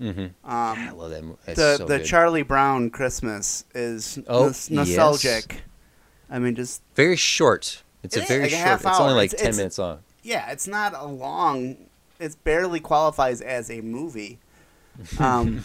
[0.00, 0.26] Mm-hmm.
[0.44, 1.22] I Um, love that.
[1.46, 2.06] That's the so the good.
[2.06, 5.62] Charlie Brown Christmas is Oh, nos- nostalgic.
[6.30, 7.82] I mean, just very short.
[8.02, 8.68] It's It a is, very like a short.
[8.68, 10.00] half It's only like It's- ten it's- minutes long.
[10.22, 11.76] yeah, it's not a long.
[12.18, 14.38] It barely qualifies as a movie.
[15.18, 15.64] Um,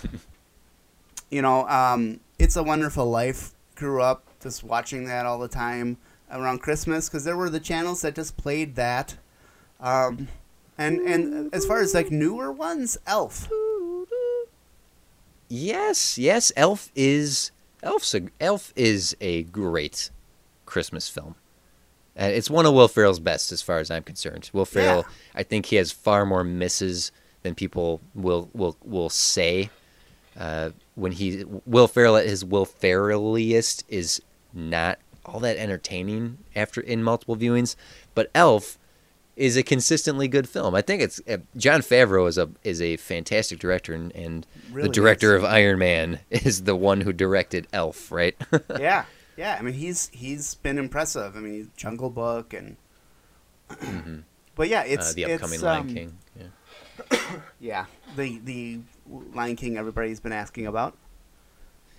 [1.29, 3.51] you know, um, it's a Wonderful Life.
[3.75, 5.97] Grew up just watching that all the time
[6.31, 9.17] around Christmas because there were the channels that just played that.
[9.79, 10.27] Um,
[10.77, 13.49] and and as far as like newer ones, Elf.
[15.49, 16.51] Yes, yes.
[16.55, 17.51] Elf is
[17.83, 20.09] Elf's a, Elf is a great
[20.65, 21.35] Christmas film.
[22.19, 24.49] Uh, it's one of Will Ferrell's best, as far as I'm concerned.
[24.53, 25.13] Will Ferrell, Yeah.
[25.35, 27.11] I think he has far more misses
[27.43, 29.69] than people will will will say.
[30.39, 34.21] Uh, when he Will Ferrell at his Will Ferrelliest is
[34.53, 37.75] not all that entertaining after in multiple viewings,
[38.15, 38.77] but Elf
[39.35, 40.75] is a consistently good film.
[40.75, 44.87] I think it's uh, Jon Favreau is a is a fantastic director, and, and Really
[44.87, 45.43] the director is.
[45.43, 48.35] of Iron Man is the one who directed Elf, right?
[48.79, 49.05] yeah,
[49.37, 49.57] yeah.
[49.57, 51.35] I mean, he's he's been impressive.
[51.35, 52.77] I mean, Jungle Book and.
[54.53, 56.17] But yeah, it's uh, the upcoming it's, Lion um, King.
[56.37, 57.19] Yeah.
[57.59, 58.79] Yeah, the the
[59.33, 60.95] Lion King everybody's been asking about.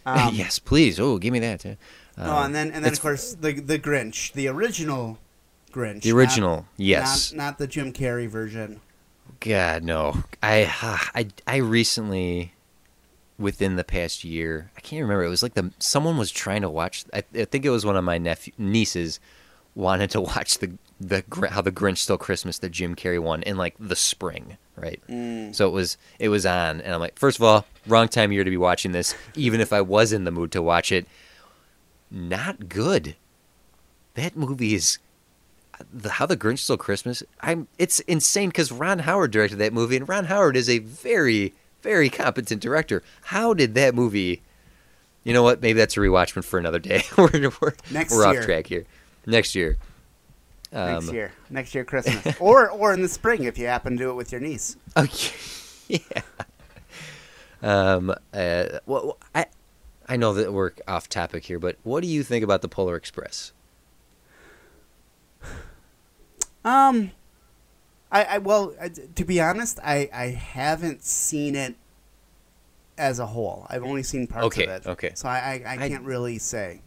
[0.05, 1.01] Um, yes, please.
[1.01, 1.65] Oh, give me that.
[1.65, 1.75] yeah.
[2.19, 5.19] Oh, Um, and then and then of course the the Grinch, the original
[5.73, 6.67] Grinch, the not- original.
[6.77, 7.33] yes.
[7.33, 8.81] not, not the Jim Carrey version.
[9.41, 10.25] God no.
[10.43, 10.71] I
[11.15, 12.53] I I recently
[13.39, 15.25] within the past year, I can't remember.
[15.25, 17.97] It was like the someone was trying to watch I, I think it was one
[17.97, 19.19] of my nephew nieces
[19.75, 23.57] wanted to watch the the how the Grinch Stole Christmas the Jim Carrey one in
[23.57, 25.01] like the spring, right?
[25.09, 25.55] Mm.
[25.55, 28.35] So it was it was on and I'm like, first of all, wrong time of
[28.35, 31.07] year to be watching this even if I was in the mood to watch it.
[32.13, 33.17] Not good.
[34.15, 34.99] That movie is
[35.93, 37.23] the, how the Grinch Stole Christmas.
[37.41, 37.69] I'm.
[37.79, 42.11] It's insane because Ron Howard directed that movie, and Ron Howard is a very, very
[42.11, 43.03] competent director.
[43.23, 44.43] How did that movie?
[45.25, 45.63] You know what?
[45.63, 47.03] Maybe that's a rewatchment for another day.
[47.17, 48.41] we're we're, Next we're year.
[48.41, 48.85] off track here.
[49.25, 49.79] Next year.
[50.75, 53.99] Um, next year, next year Christmas, or or in the spring if you happen to
[53.99, 54.77] do it with your niece.
[54.97, 55.07] Oh
[55.89, 55.99] yeah.
[57.63, 58.15] Um.
[58.35, 58.65] Uh.
[58.85, 59.47] Well, I.
[60.13, 62.97] I know that we're off topic here, but what do you think about the Polar
[62.97, 63.53] Express?
[66.65, 67.13] Um,
[68.11, 71.77] I, I well, I, to be honest, I I haven't seen it
[72.99, 73.67] as a whole.
[73.71, 74.87] I've only seen parts Okay, of it.
[74.87, 75.11] okay.
[75.15, 76.83] So I I, I can't really say.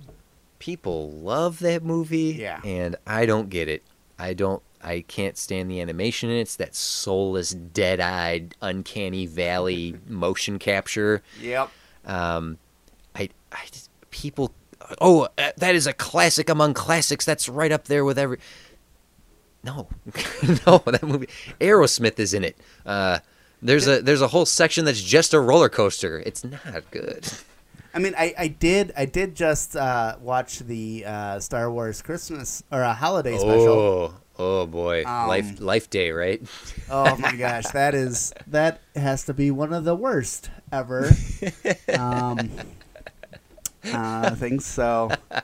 [0.59, 2.61] people love that movie Yeah.
[2.63, 3.84] and i don't get it
[4.17, 9.95] i don't i can't stand the animation in it it's that soulless dead-eyed uncanny valley
[10.07, 11.69] motion capture Yep.
[12.05, 12.57] um
[13.71, 14.53] just- people
[15.01, 17.25] oh uh, that is a classic among classics.
[17.25, 18.37] That's right up there with every
[19.63, 19.87] no
[20.67, 21.27] no that movie
[21.59, 22.57] aerosmith is in it.
[22.85, 23.19] Uh
[23.61, 26.21] there's a there's a whole section that's just a roller coaster.
[26.25, 27.27] It's not good.
[27.93, 32.61] I mean, I, I did I did just uh, watch the uh, Star Wars Christmas
[32.69, 33.69] or a holiday special.
[33.69, 35.05] oh oh boy.
[35.05, 36.41] Um, life life day right?
[36.89, 41.09] Oh my gosh, that is That has to be one of the worst ever.
[41.97, 42.51] um,
[43.93, 45.11] uh, I think so.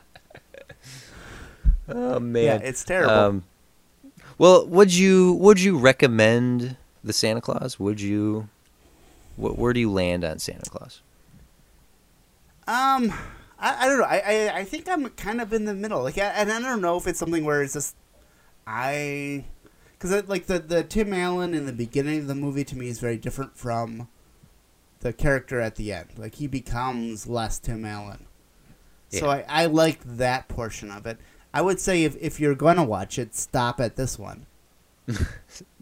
[1.88, 3.10] Oh Yeah, man, it's terrible.
[3.10, 3.44] Um,
[4.38, 7.78] well, would you would you recommend the Santa Clause?
[7.78, 8.48] Would you?
[9.36, 11.02] Wh- where do you land on Santa Clause?
[12.66, 13.12] Um,
[13.58, 14.04] I, I don't know.
[14.04, 16.02] I, I I think I'm kind of in the middle.
[16.02, 17.96] Like, I, and I don't know if it's something where it's just
[18.66, 19.44] I,
[19.98, 23.00] because like the the Tim Allen in the beginning of the movie to me is
[23.00, 24.08] very different from
[25.00, 26.10] the character at the end.
[26.16, 28.26] Like he becomes less Tim Allen.
[29.12, 31.18] So I, I like that portion of it.
[31.54, 34.46] I would say if, if you're going to watch it, stop at this one.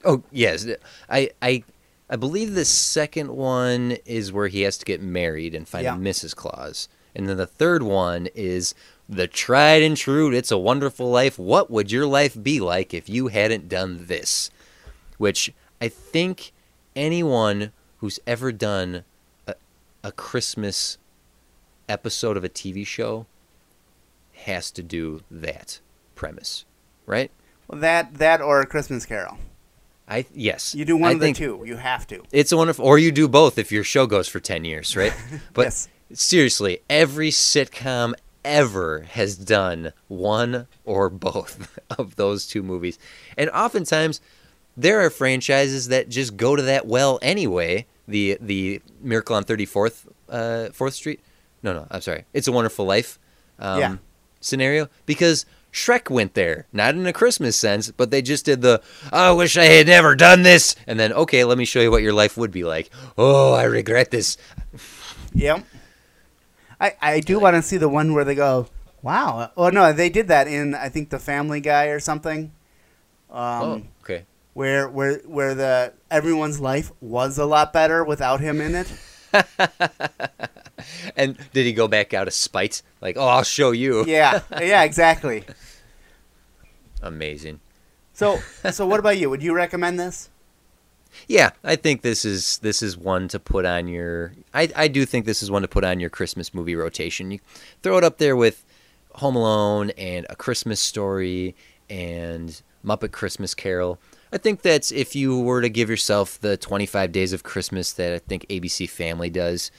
[0.02, 0.66] Oh yes,
[1.10, 1.62] I I
[2.08, 5.94] I believe the second one is where he has to get married and find Yeah.
[5.94, 6.34] Mrs.
[6.34, 8.74] Claus, and then the third one is
[9.10, 10.32] the tried and true.
[10.32, 11.38] It's a Wonderful Life.
[11.38, 14.50] What would your life be like if you hadn't done this?
[15.18, 15.52] Which
[15.82, 16.52] I think
[16.96, 19.04] anyone who's ever done
[19.46, 19.54] a,
[20.02, 20.96] a Christmas
[21.90, 23.26] episode of a TV show
[24.44, 25.80] has to do that
[26.14, 26.64] premise,
[27.06, 27.30] right?
[27.68, 29.38] Well, that that or a Christmas Carol.
[30.08, 30.74] I yes.
[30.74, 31.62] You do one I of the two.
[31.66, 32.24] You have to.
[32.32, 35.12] It's a wonderful, or you do both if your show goes for ten years, right?
[35.52, 35.88] But Yes.
[36.12, 38.14] seriously, every sitcom
[38.44, 42.98] ever has done one or both of those two movies,
[43.36, 44.20] and oftentimes
[44.76, 47.86] there are franchises that just go to that well anyway.
[48.08, 51.20] The the Miracle on Thirty Fourth uh, Fourth Street.
[51.62, 52.24] No, no, I'm sorry.
[52.32, 53.18] It's a Wonderful Life.
[53.58, 53.96] Um, Yeah.
[54.40, 58.80] Scenario because Shrek went there, not in a Christmas sense, but they just did the
[59.12, 62.02] "I wish I had never done this," and then okay, let me show you what
[62.02, 62.90] your life would be like.
[63.18, 64.38] Oh, I regret this.
[65.34, 65.64] Yep.
[66.80, 68.66] I I do want to see the one where they go,
[69.02, 69.50] wow.
[69.56, 72.52] Oh no, they did that in I think the Family Guy or something.
[73.30, 74.24] Um, oh, okay.
[74.54, 78.92] where where where the everyone's life was a lot better without him in it.
[81.16, 82.82] And did he go back out of spite?
[83.00, 84.04] Like, oh, I'll show you.
[84.06, 85.44] Yeah, yeah, exactly.
[87.02, 87.60] Amazing.
[88.12, 88.38] So
[88.70, 89.30] so what about you?
[89.30, 90.28] Would you recommend this?
[91.26, 94.34] Yeah, I think this is this is one to put on your.
[94.54, 97.30] I I do think this is one to put on your Christmas movie rotation.
[97.30, 97.40] You
[97.82, 98.64] throw it up there with
[99.14, 101.54] Home Alone and A Christmas Story
[101.88, 103.98] and Muppet Christmas Carol.
[104.32, 108.12] I think that's if you were to give yourself the 25 days of Christmas that
[108.12, 109.70] I think ABC Family does.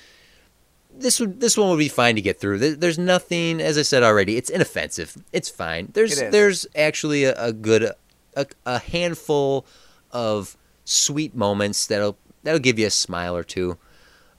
[0.93, 2.75] This would this one would be fine to get through.
[2.75, 4.37] There's nothing, as I said already.
[4.37, 5.17] It's inoffensive.
[5.31, 5.89] It's fine.
[5.93, 7.91] There's It there's actually a, a good
[8.35, 9.65] a, a handful
[10.11, 13.77] of sweet moments that'll that'll give you a smile or two.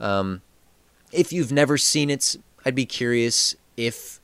[0.00, 0.42] Um,
[1.12, 4.20] if you've never seen it, I'd be curious if,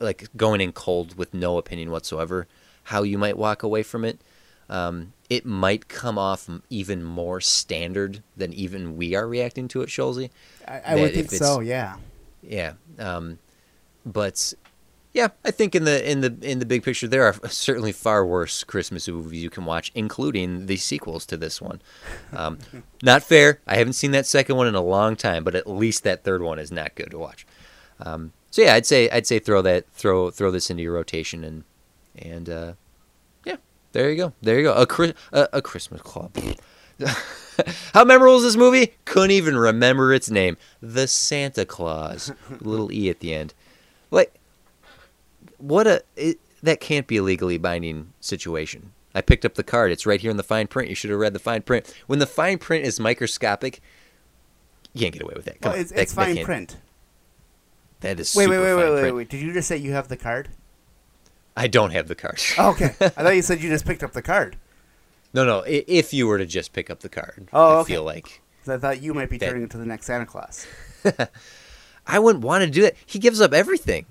[0.00, 2.46] like, going in cold with no opinion whatsoever,
[2.84, 4.20] how you might walk away from it.
[4.68, 9.88] Um, it might come off even more standard than even we are reacting to it,
[9.88, 10.28] Scholzy.
[10.68, 11.60] I, I would think so.
[11.60, 11.96] Yeah.
[12.42, 12.74] Yeah.
[12.98, 13.38] Um,
[14.04, 14.52] but
[15.14, 18.26] yeah, I think in the in the in the big picture, there are certainly far
[18.26, 21.80] worse Christmas movies you can watch, including the sequels to this one.
[22.34, 22.58] Um,
[23.02, 23.60] not fair.
[23.66, 26.42] I haven't seen that second one in a long time, but at least that third
[26.42, 27.46] one is not good to watch.
[28.00, 31.42] Um, so yeah, I'd say I'd say throw that throw throw this into your rotation
[31.42, 31.64] and
[32.18, 32.72] and uh,
[33.92, 34.74] there you go, there you go.
[34.74, 36.36] A Chri- a, a Christmas club.
[37.94, 38.94] How memorable is this movie?
[39.04, 40.56] Couldn't even remember its name.
[40.80, 42.32] The Santa Clause.
[42.60, 43.54] Little e at the end.
[44.10, 44.34] Like,
[45.58, 48.92] what a it, that can't be a legally binding situation.
[49.14, 49.90] I picked up the card.
[49.90, 50.88] It's right here in the fine print.
[50.88, 51.92] You should have read the fine print.
[52.06, 53.80] When the fine print is microscopic,
[54.94, 55.60] you can't get away with that.
[55.60, 56.76] Come Well, it's, that- it's that fine can't- print.
[58.00, 59.28] That is Wait, wait, wait, wait, wait, wait.
[59.28, 60.48] Did you just say you have the card?
[61.56, 62.40] I don't have the card.
[62.58, 62.94] Oh, okay.
[63.00, 64.56] I thought you said you just picked up the card.
[65.34, 65.60] No, no.
[65.64, 67.94] i- If you were to just pick up the card, Oh, I okay.
[67.94, 70.66] feel like 'Cause I thought you might be That- turning into the next Santa Claus.
[72.06, 72.96] I wouldn't want to do it.
[73.06, 74.06] He gives up everything.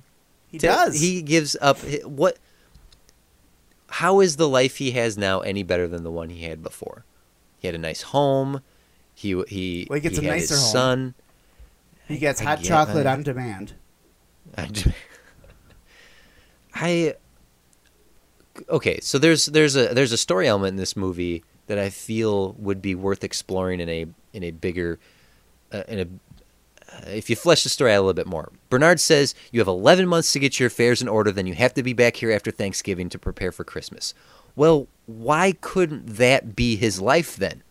[0.48, 1.00] He does.
[1.00, 2.38] He gives up hi- what?
[3.90, 7.06] How is the life he has now any better than the one he had before?
[7.60, 8.62] He had a nice home.
[9.14, 10.72] He he Well, he gets a had nicer his home.
[10.72, 11.14] son.
[12.08, 13.74] he gets I hot get- chocolate on demand.
[16.74, 17.16] I
[18.70, 19.00] okay.
[19.02, 22.82] So there's there's a there's a story element in this movie that I feel would
[22.82, 25.00] be worth exploring in a in a bigger
[25.72, 26.08] uh, in a
[26.94, 28.52] uh, if you flesh the story out a little bit more.
[28.70, 31.74] Bernard says you have 11 months to get your affairs in order, then you have
[31.76, 34.14] to be back here after Thanksgiving to prepare for Christmas.
[34.56, 37.64] Well, why couldn't that be his life then?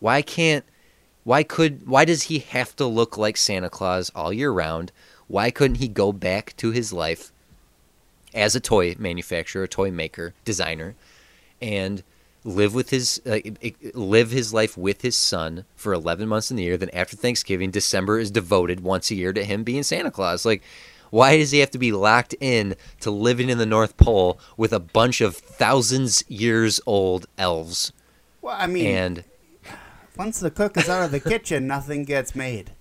[0.00, 0.64] Why can't
[1.24, 4.92] why could why does he have to look like Santa Claus all year round?
[5.26, 7.32] Why couldn't he go back to his life
[8.34, 10.94] as a toy manufacturer, a toy maker, designer,
[11.62, 12.02] and
[12.44, 13.38] live with his uh,
[13.94, 17.70] live his life with his son for 11 months in the year then after Thanksgiving
[17.70, 20.62] December is devoted once a year to him being Santa Claus like
[21.08, 24.74] why does he have to be locked in to living in the North Pole with
[24.74, 27.92] a bunch of thousands years old elves
[28.42, 29.24] Well, I mean, and
[30.16, 32.72] once the cook is out of the kitchen, nothing gets made.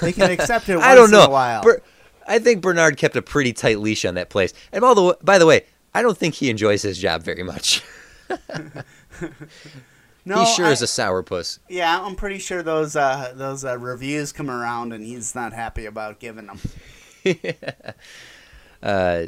[0.00, 1.62] They can accept it once I don't know in a while.
[2.26, 4.52] I think Bernard kept a pretty tight leash on that place.
[4.72, 7.82] And by the by the way I don't think he enjoys his job very much.
[10.24, 11.58] No, he sure I- is a sourpuss.
[11.68, 15.86] Yeah, I'm pretty sure those uh, those uh, reviews come around, and he's not happy
[15.86, 16.60] about giving them.
[18.82, 19.24] uh,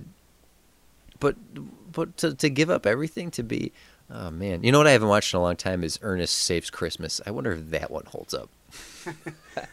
[1.19, 1.37] but
[1.93, 3.73] but to, to give up everything to be
[4.11, 4.63] oh man.
[4.63, 7.21] You know what i haven't watched in a long time is ernest saves christmas.
[7.27, 8.51] I wonder if that one holds up.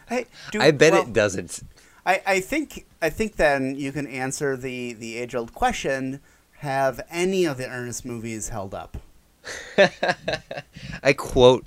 [0.08, 1.62] Hey, do, i bet well, it doesn't
[2.06, 6.20] I, I think I think then you can answer the the age old question:
[6.60, 8.98] Have any of the Ernest movies held up?
[11.04, 11.66] i quote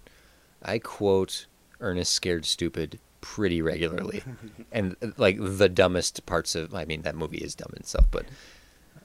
[0.62, 1.46] i quote
[1.80, 4.22] ernest scared stupid pretty regularly
[4.72, 8.26] and like the dumbest parts of i mean that movie is dumb itself but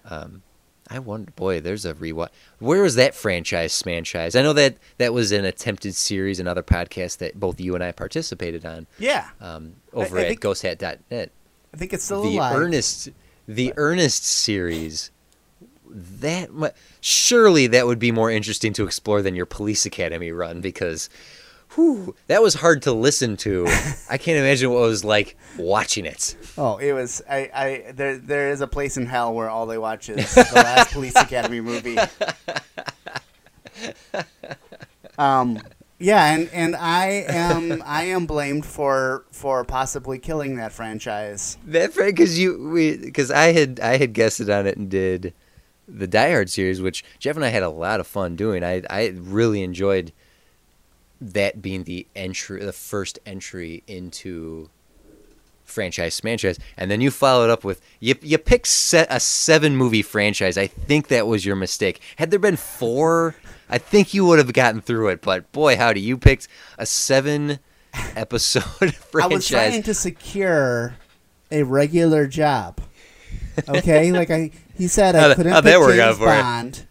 [0.06, 0.44] um
[0.90, 2.30] I wonder, boy, there's a rewatch.
[2.58, 4.38] Where was that franchise, Smanchise?
[4.38, 7.92] I know that that was an attempted series, another podcast that both you and I
[7.92, 11.32] participated on Yeah, um, over I at think- ghosthat.net.
[11.74, 12.56] I think it's still the alive.
[12.56, 13.10] Ernest,
[13.48, 15.12] the Ernest series.
[15.92, 16.50] That
[17.02, 21.10] surely that would be more interesting to explore than your Police Academy run because,
[21.76, 23.66] whew, that was hard to listen to.
[24.10, 26.36] I can't imagine what it was like watching it.
[26.58, 27.22] Oh, it was.
[27.30, 27.92] I, I.
[27.92, 31.16] There, there is a place in hell where all they watch is the last Police
[31.16, 31.98] Academy movie.
[35.18, 35.60] Um,
[36.00, 41.58] yeah, and, and I am I am blamed for for possibly killing that franchise.
[41.66, 45.34] That because you we, because I had I had guested on it and did
[45.90, 48.64] the Die Hard series, which Jeff and I had a lot of fun doing.
[48.64, 50.14] I I really enjoyed
[51.22, 54.70] that being the entry, the first entry into
[55.64, 60.02] franchise franchise, and then you followed up with you you picked se- a seven movie
[60.02, 60.58] franchise.
[60.58, 62.02] I think that was your mistake.
[62.18, 63.36] Had there been four,
[63.70, 65.22] I think you would have gotten through it.
[65.22, 66.48] But boy, howdy, you picked
[66.78, 67.60] a seven
[68.16, 69.14] episode franchise.
[69.24, 70.96] I was trying to secure
[71.52, 72.82] a regular job.
[73.68, 76.89] Okay, like I he said I couldn't how'd pick James out for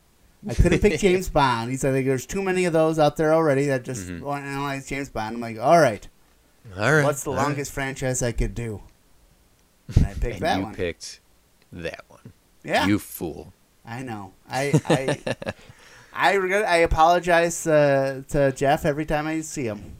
[0.48, 1.70] I couldn't pick James Bond.
[1.70, 4.24] He said like, there's too many of those out there already that just Mm-hmm.
[4.24, 5.36] want to analyze James Bond.
[5.36, 6.06] I'm like, all right,
[6.76, 7.42] All right, what's the all right.
[7.44, 8.82] longest franchise I could do?
[9.96, 10.72] And I picked and that you one.
[10.72, 11.20] You picked
[11.72, 12.32] that one.
[12.62, 13.52] yeah, You fool.
[13.86, 14.32] I know.
[14.48, 15.54] I I
[16.12, 16.66] I regret.
[16.68, 19.92] I apologize uh, to Jeff every time I see him.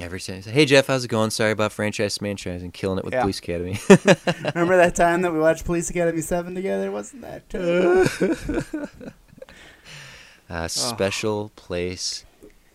[0.00, 1.30] Every time you say, "Hey Jeff, how's it going?
[1.30, 3.22] Sorry about franchise franchise and killing it with Yeah.
[3.22, 3.78] Police Academy."
[4.54, 6.90] Remember that time that we watched Police Academy Seven together?
[6.92, 8.06] Wasn't that too?
[10.50, 12.24] Uh, special place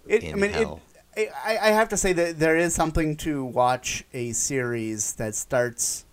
[0.08, 1.30] It, in I mean, it.
[1.46, 6.06] I, I have to say that there is something to watch a series that starts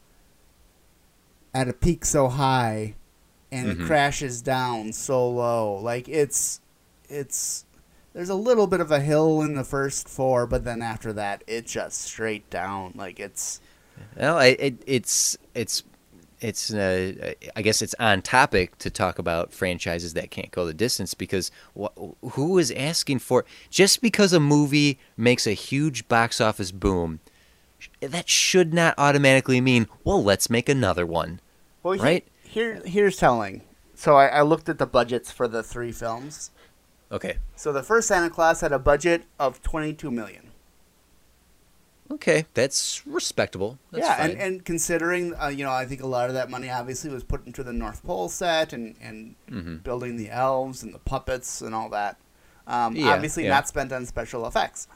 [1.54, 2.94] at a peak so high
[3.50, 3.86] and Mhm.
[3.86, 5.74] crashes down so low.
[5.76, 6.60] Like it's
[7.08, 7.64] it's
[8.12, 11.44] there's a little bit of a hill in the first four, but then after that
[11.46, 12.92] it's just straight down.
[12.96, 13.60] Like it's
[14.16, 15.84] well, it, it's it's
[16.40, 20.74] it's uh, I guess it's on topic to talk about franchises that can't go the
[20.74, 26.40] distance because wh- who is asking for just because a movie makes a huge box
[26.40, 27.20] office boom,
[28.00, 31.40] that should not automatically mean well let's make another one.
[31.82, 32.26] well, Right.
[32.42, 33.62] here here's telling.
[33.94, 36.50] So I, I looked at the budgets for the three films.
[37.10, 37.38] Okay.
[37.54, 40.45] So the first Santa Claus had a budget of twenty two million.
[42.10, 43.78] Okay, that's respectable.
[43.90, 44.30] That's yeah, fine.
[44.32, 47.24] and, and considering, uh, you know, I think a lot of that money obviously was
[47.24, 49.82] put into the North Pole set and, and Mhm.
[49.82, 52.16] building the elves and the puppets and all that.
[52.66, 53.50] Um, Yeah, obviously yeah.
[53.50, 54.86] not spent on special effects.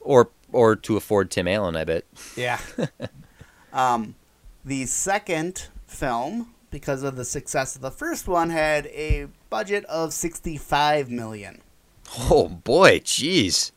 [0.00, 2.04] or or to afford Tim Allen, I bet.
[2.36, 2.60] Yeah.
[3.72, 4.14] um,
[4.64, 10.12] the second film, because of the success of the first one, had a budget of
[10.12, 11.60] sixty-five million.
[12.30, 13.72] Oh boy, jeez,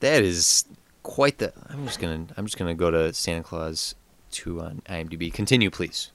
[0.00, 0.64] that is
[1.08, 1.52] quite the.
[1.70, 3.94] I'm just gonna I'm just gonna go to Santa Clause
[4.30, 5.32] two on IMDb.
[5.32, 6.12] Continue, please.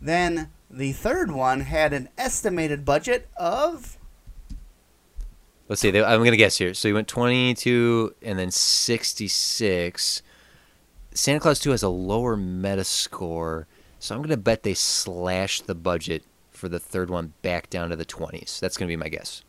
[0.00, 3.96] Then the third one had an estimated budget of
[5.68, 5.90] Let's see.
[5.90, 6.74] they- I'm gonna guess here.
[6.74, 10.22] So you went 22 and then 66.
[11.12, 13.64] Santa Clause 2 has a lower Metascore,
[13.98, 17.96] so I'm gonna bet they slashed the budget for the third one back down to
[17.96, 18.60] the 20s.
[18.60, 19.42] That's gonna be my guess.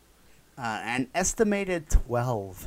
[0.56, 2.66] uh, an estimated twelve.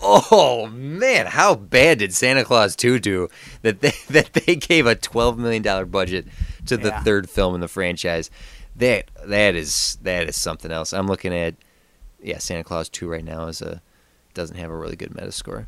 [0.00, 3.28] Oh man, how bad did Santa Clause 2 do
[3.62, 6.26] that they that they gave a 12 million dollar budget
[6.66, 7.02] to the Yeah.
[7.02, 8.30] third film in the franchise?
[8.76, 10.92] That that is that is something else.
[10.92, 11.54] I'm looking at
[12.22, 13.80] yeah, Santa Clause 2 right now is a
[14.34, 15.66] doesn't have a really good Metascore.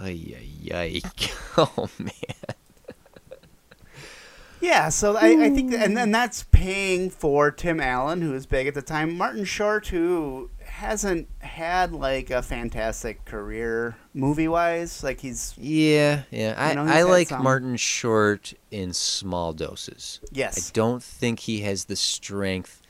[0.00, 1.00] Ay ay ay.
[1.56, 2.10] Oh man.
[4.60, 8.66] Yeah, so I, I think, and then that's paying for Tim Allen, who was big
[8.66, 9.14] at the time.
[9.14, 15.04] Martin Short, who hasn't had like a fantastic career movie wise.
[15.04, 16.54] Like he's Yeah, yeah.
[16.58, 20.20] I, know, I like some- Martin Short in small doses.
[20.32, 22.82] Yes, I don't think he has the strength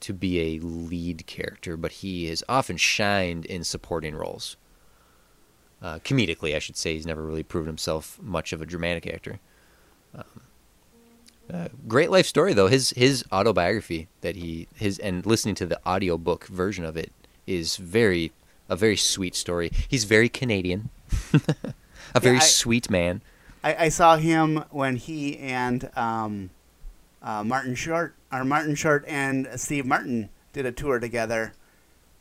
[0.00, 4.56] to be a lead character, but he has often shined in supporting roles.
[5.82, 9.38] Uh, comedically, I should say, he's never really proven himself much of a dramatic actor.
[10.14, 10.24] Um,
[11.52, 12.68] uh, great life story though.
[12.68, 17.12] His his autobiography that he his and listening to the audiobook version of it
[17.48, 18.32] is very
[18.68, 19.72] a very sweet story.
[19.88, 20.90] He's very Canadian,
[22.14, 23.22] a very I- sweet man.
[23.64, 26.50] I, I saw him when he and um,
[27.22, 31.54] uh, Martin Short, or Martin Short and Steve Martin did a tour together.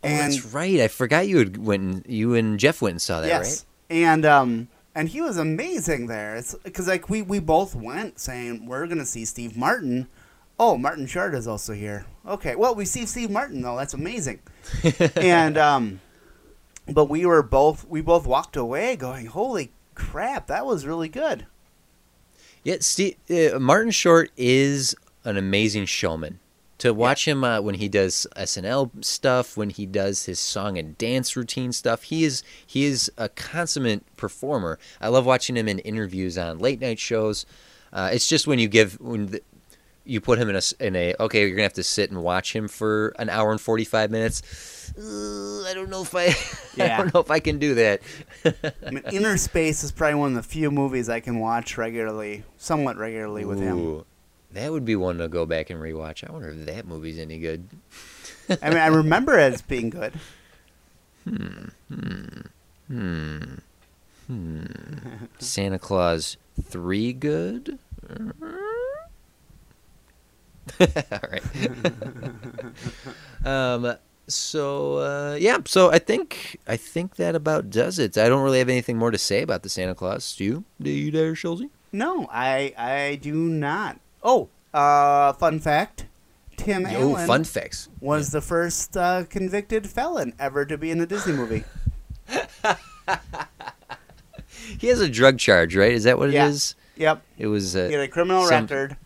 [0.04, 0.80] Oh, And that's right.
[0.80, 2.10] I forgot you had went.
[2.10, 6.36] You and Jeff went and saw that, yes, and um, and he was amazing there.
[6.36, 10.08] It's because like we we both went saying we're gonna see Steve Martin.
[10.60, 12.06] Oh, Martin Short is also here.
[12.26, 13.78] Okay, well, we see Steve Martin though.
[13.78, 14.40] That's amazing.
[15.16, 16.02] and um,
[16.88, 21.46] but we were both we both walked away going, "Holy crap, that was really good."
[22.64, 26.40] Yeah, Steve, uh, Martin Short is an amazing showman.
[26.80, 30.96] To watch him uh, when he does SNL stuff, when he does his song and
[30.98, 34.78] dance routine stuff, he is he is a consummate performer.
[35.02, 37.46] I love watching him in interviews on late night shows.
[37.92, 39.42] Uh, it's just when you give when the,
[40.08, 42.56] you put him in a in a okay, you're gonna have to sit and watch
[42.56, 44.42] him for an hour and forty five minutes.
[44.98, 46.26] Uh, I don't know if I
[46.76, 46.96] yeah.
[46.96, 48.02] I don't know if I can do that.
[48.46, 52.44] I mean, Inner Space is probably one of the few movies I can watch regularly,
[52.58, 54.04] somewhat regularly with him.
[54.54, 56.28] That would be one to go back and rewatch.
[56.28, 57.68] I wonder if that movie's any good.
[58.62, 60.14] I mean, I remember it as being good.
[61.28, 61.66] Hmm.
[61.94, 62.42] Hmm.
[62.88, 63.44] Hmm.
[64.28, 64.64] Hmm.
[65.40, 67.80] Santa Clause 3 good?
[70.80, 71.44] All right.
[73.46, 73.96] um
[74.30, 78.18] so uh, yeah, so I think I think that about does it.
[78.18, 80.36] I don't really have anything more to say about the Santa Clause.
[80.36, 80.64] Do you?
[80.82, 81.64] Do you there, Schulze?
[81.94, 84.00] No, I I do not.
[84.22, 86.08] Oh, uh, fun fact:
[86.58, 87.88] Tim Oh, Allen fun facts.
[88.02, 91.64] was the first uh, convicted felon ever to be in a Disney movie.
[94.80, 95.92] He has a drug charge, right?
[95.94, 96.48] Is that what Yeah.
[96.48, 96.76] it is?
[96.98, 98.98] Yep, It was uh, he had a criminal some- record,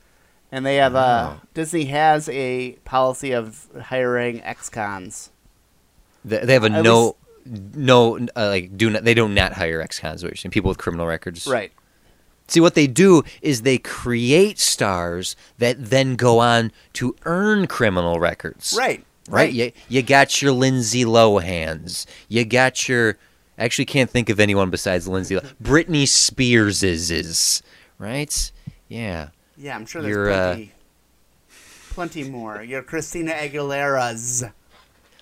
[0.51, 1.41] and they have uh, Oh.
[1.53, 5.29] Disney has a policy of hiring ex-cons.
[6.25, 9.03] They, they have a At no, no, uh, like do not.
[9.03, 10.23] They do not hire ex-cons.
[10.23, 10.51] What you're?
[10.51, 11.47] People with criminal records.
[11.47, 11.71] Right.
[12.47, 18.19] See, what they do is they create stars that then go on to earn criminal
[18.19, 18.75] records.
[18.77, 19.05] Right.
[19.29, 19.53] Right.
[19.53, 22.05] You you got your Lindsay Lohans.
[22.27, 23.17] You got your.
[23.57, 25.35] I actually can't think of anyone besides Lindsay.
[25.35, 27.63] Lo- Britney Spears is is
[27.97, 28.51] right.
[28.87, 29.29] Yeah.
[29.61, 30.71] Yeah, I'm sure there's You're, uh, plenty,
[31.91, 32.63] plenty more.
[32.63, 34.43] Your Christina Aguilera's.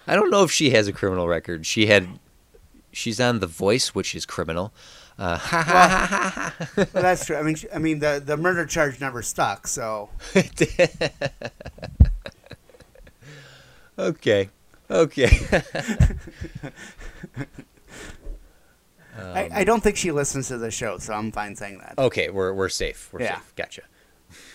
[0.08, 1.66] I don't know if she has a criminal record.
[1.66, 2.08] She had.
[2.94, 4.72] She's on The Voice, which is criminal.
[5.18, 6.56] Uh, ha.
[6.78, 7.36] Well, that's true.
[7.36, 9.68] I mean, I mean, the the murder charge never stuck.
[9.68, 10.10] So
[14.00, 14.50] okay.
[14.90, 15.30] Okay.
[19.18, 21.96] I, I don't think she listens to the show, so I'm fine saying that.
[21.98, 23.10] okay, we're we're safe.
[23.12, 23.36] We're Yeah.
[23.36, 23.54] safe.
[23.58, 23.82] Gotcha.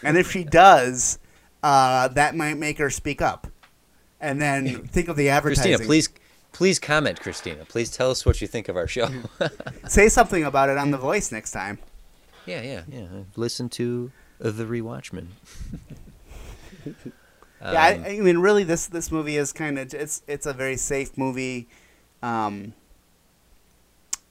[0.03, 1.19] And if she does,
[1.63, 3.47] uh, that might make her speak up,
[4.21, 5.73] and then think of the advertising.
[5.73, 6.09] Christina, please
[6.53, 7.65] please comment, Christina.
[7.65, 9.09] Please tell us what you think of our show.
[9.89, 11.79] say something about it on The Voice next time.
[12.47, 13.07] yeah, yeah, yeah.
[13.37, 14.13] Listen to
[14.43, 15.27] uh, the rewatchmen.
[16.87, 16.93] yeah,
[17.63, 21.17] I, I mean, really, this this movie is kind of it's it's a very safe
[21.17, 21.69] movie.
[22.23, 22.75] Um,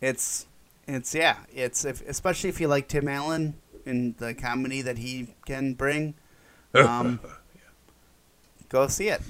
[0.02, 0.46] it's
[0.88, 3.56] it's yeah, it's if, especially if you like Tim Allen
[3.86, 6.16] and the comedy that he can bring.
[6.76, 7.20] Um,
[8.68, 9.22] go see it.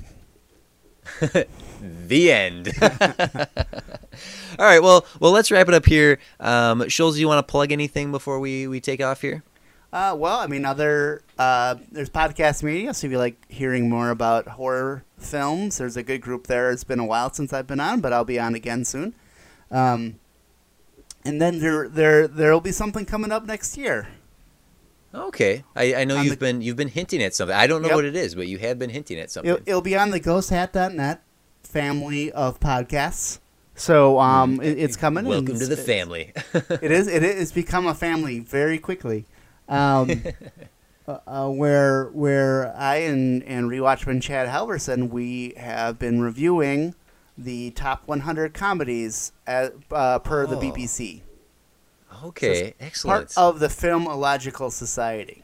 [1.81, 2.71] the end.
[2.81, 6.19] All right, well, well, let's wrap it up here.
[6.39, 9.43] Um, Schulze, you want to plug anything before we, we take off here?
[9.91, 12.93] Uh, well, I mean, other uh, there's podcast media.
[12.93, 16.71] So if you like hearing more about horror films, there's a good group there.
[16.71, 19.13] It's been a while since I've been on, but I'll be on again soon.
[19.69, 20.19] Um,
[21.23, 24.07] and then there there there will be something coming up next year.
[25.13, 27.55] Okay, I, I know On you've the- been you've been hinting at something.
[27.55, 27.95] I don't know Yep.
[27.95, 29.51] what it is, but you have been hinting at something.
[29.53, 31.21] It'll, it'll be on the GhostHat.net
[31.63, 33.39] family of podcasts.
[33.75, 35.25] So um, it, it's coming.
[35.25, 36.31] Welcome to the family.
[36.53, 39.25] it is it is become a family very quickly
[39.69, 40.09] um,
[41.07, 46.95] uh, uh, where where I and and rewatchman Chad Halverson we have been reviewing
[47.35, 50.59] the top 100 comedies at, uh, per the Oh.
[50.59, 51.21] BBC
[52.25, 53.33] okay, excellent.
[53.33, 55.43] part of the Filmological Society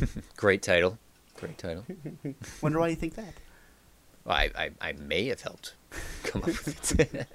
[0.36, 0.98] Great title.
[1.38, 1.84] Great title.
[2.62, 3.34] wonder why you think that
[4.24, 5.74] Well, I, I, I may have helped
[6.24, 7.26] come up with it.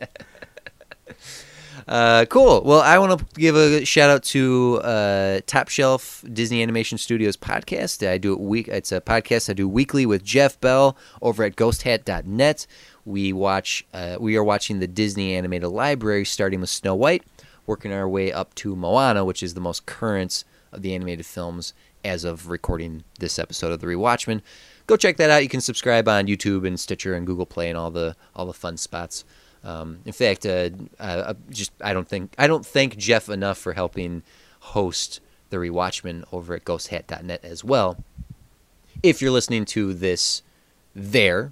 [1.88, 2.64] uh, cool.
[2.64, 7.38] Well, I want to give a shout out to uh, Top Shelf Disney Animation Studios
[7.38, 8.08] podcast.
[8.08, 8.68] I do it week.
[8.70, 12.68] It's a podcast I do weekly with Jeff Bell over at GhostHat.net.
[13.06, 13.86] We watch.
[13.94, 17.24] Uh, we are watching the Disney animated library, starting with Snow White,
[17.68, 21.74] working our way up to Moana, which is the most current of the animated films
[22.04, 24.42] as of recording this episode of The Rewatchmen.
[24.88, 25.44] Go check that out.
[25.44, 28.54] You can subscribe on YouTube and Stitcher and Google Play and all the all the
[28.54, 29.26] fun spots.
[29.64, 33.74] Um, in fact, uh, uh, just I don't think I don't thank Jeff enough for
[33.74, 34.24] helping
[34.60, 37.98] host The Rewatchmen over at GhostHat.net as well.
[39.04, 40.42] If you're listening to this
[40.96, 41.52] there,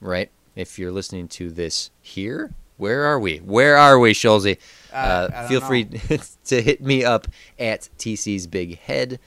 [0.00, 0.30] right?
[0.54, 3.38] If you're listening to this here, where are we?
[3.38, 4.56] Where are we, Schulze?
[4.92, 5.66] Uh, Uh, feel know.
[5.66, 5.84] free
[6.46, 7.26] to hit me up
[7.58, 9.18] at TC's Big Head.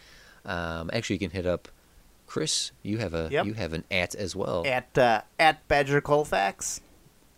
[0.46, 1.68] Um, actually, you can hit up
[2.28, 3.46] Kris, you have a Yep.
[3.46, 4.64] you have an at as well.
[4.66, 6.82] At uh, at Badger Colfax.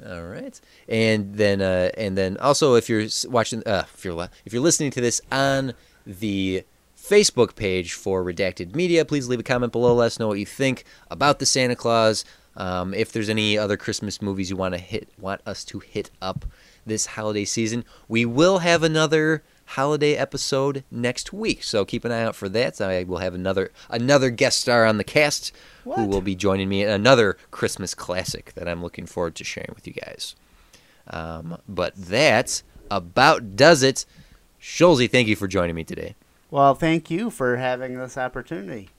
[0.06, 0.60] All right,
[0.90, 4.92] and then uh, and then also if you're watching, uh, if you're if you're listening
[4.92, 5.74] to this on
[6.06, 6.64] the
[6.98, 9.94] Facebook page for Redacted Media, please leave a comment below.
[9.96, 12.26] Let us know what you think about the Santa Clause.
[12.58, 16.12] Um, if there's any other Christmas movies you want to hit, want us to hit
[16.22, 16.46] up
[16.86, 21.64] this holiday season, we will have another holiday episode next week.
[21.64, 22.80] So keep an eye out for that.
[22.80, 25.52] I will have another another guest star on the cast
[25.84, 29.72] who will be joining me in another Christmas classic that I'm looking forward to sharing
[29.74, 30.36] with you guys.
[31.08, 34.06] Um, but that about does it.
[34.60, 36.16] Schulze, thank you for joining me today.
[36.50, 38.90] Well, thank you for having this opportunity.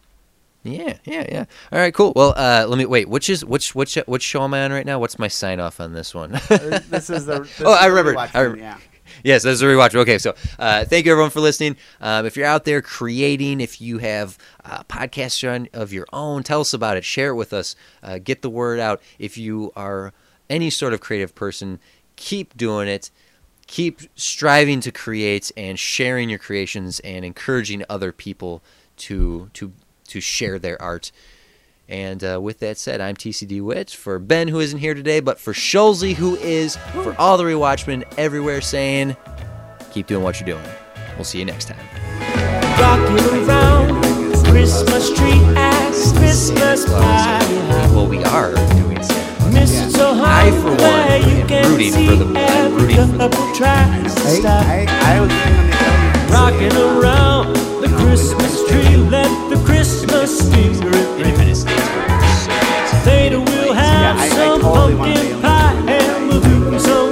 [0.67, 1.45] Yeah, yeah, yeah.
[1.73, 2.13] All right, cool.
[2.17, 3.09] Well, uh, let me wait.
[3.09, 4.99] Which is which which which show am I on right now?
[4.99, 6.35] What's my sign off on this one?
[6.35, 7.41] Uh, this is the.
[7.59, 8.15] This Oh, is I remember.
[8.15, 8.79] rewatch I one, rem- yeah.
[9.25, 9.95] Yes, that's a rewatch.
[9.95, 11.77] Okay, so uh, thank you everyone for listening.
[12.01, 16.61] Um, if you're out there creating, if you have a podcast of your own, tell
[16.61, 17.05] us about it.
[17.05, 17.77] Share it with us.
[18.03, 19.01] Uh, get the word out.
[19.19, 20.13] If you are
[20.51, 21.79] any sort of creative person,
[22.17, 23.11] keep doing it.
[23.69, 28.63] Keep striving to create and sharing your creations and encouraging other people
[28.99, 29.73] to to
[30.09, 31.13] to share their art.
[31.89, 35.39] And uh, with that said, I'm TCD Wit for Ben, who isn't here today, but
[35.39, 39.17] for Schulze, who is, for all the rewatchmen everywhere saying,
[39.93, 40.65] keep doing what you're doing.
[41.15, 41.79] We'll see you next time.
[42.81, 44.03] Rocking around
[44.47, 47.55] Christmas tree as Christmas party.
[47.95, 49.91] Well, we are doing Santa.
[49.91, 54.49] So I, for one, am rooting for the- I'm rooting for the- couple tries to
[54.49, 54.87] I.
[54.89, 55.77] I, I was on the
[56.33, 57.66] Rocking around the
[57.99, 60.83] Christmas tree, let the Christmas spirit
[61.19, 61.37] ring.
[63.07, 67.06] Later we'll have some pumpkin pie and we'll do some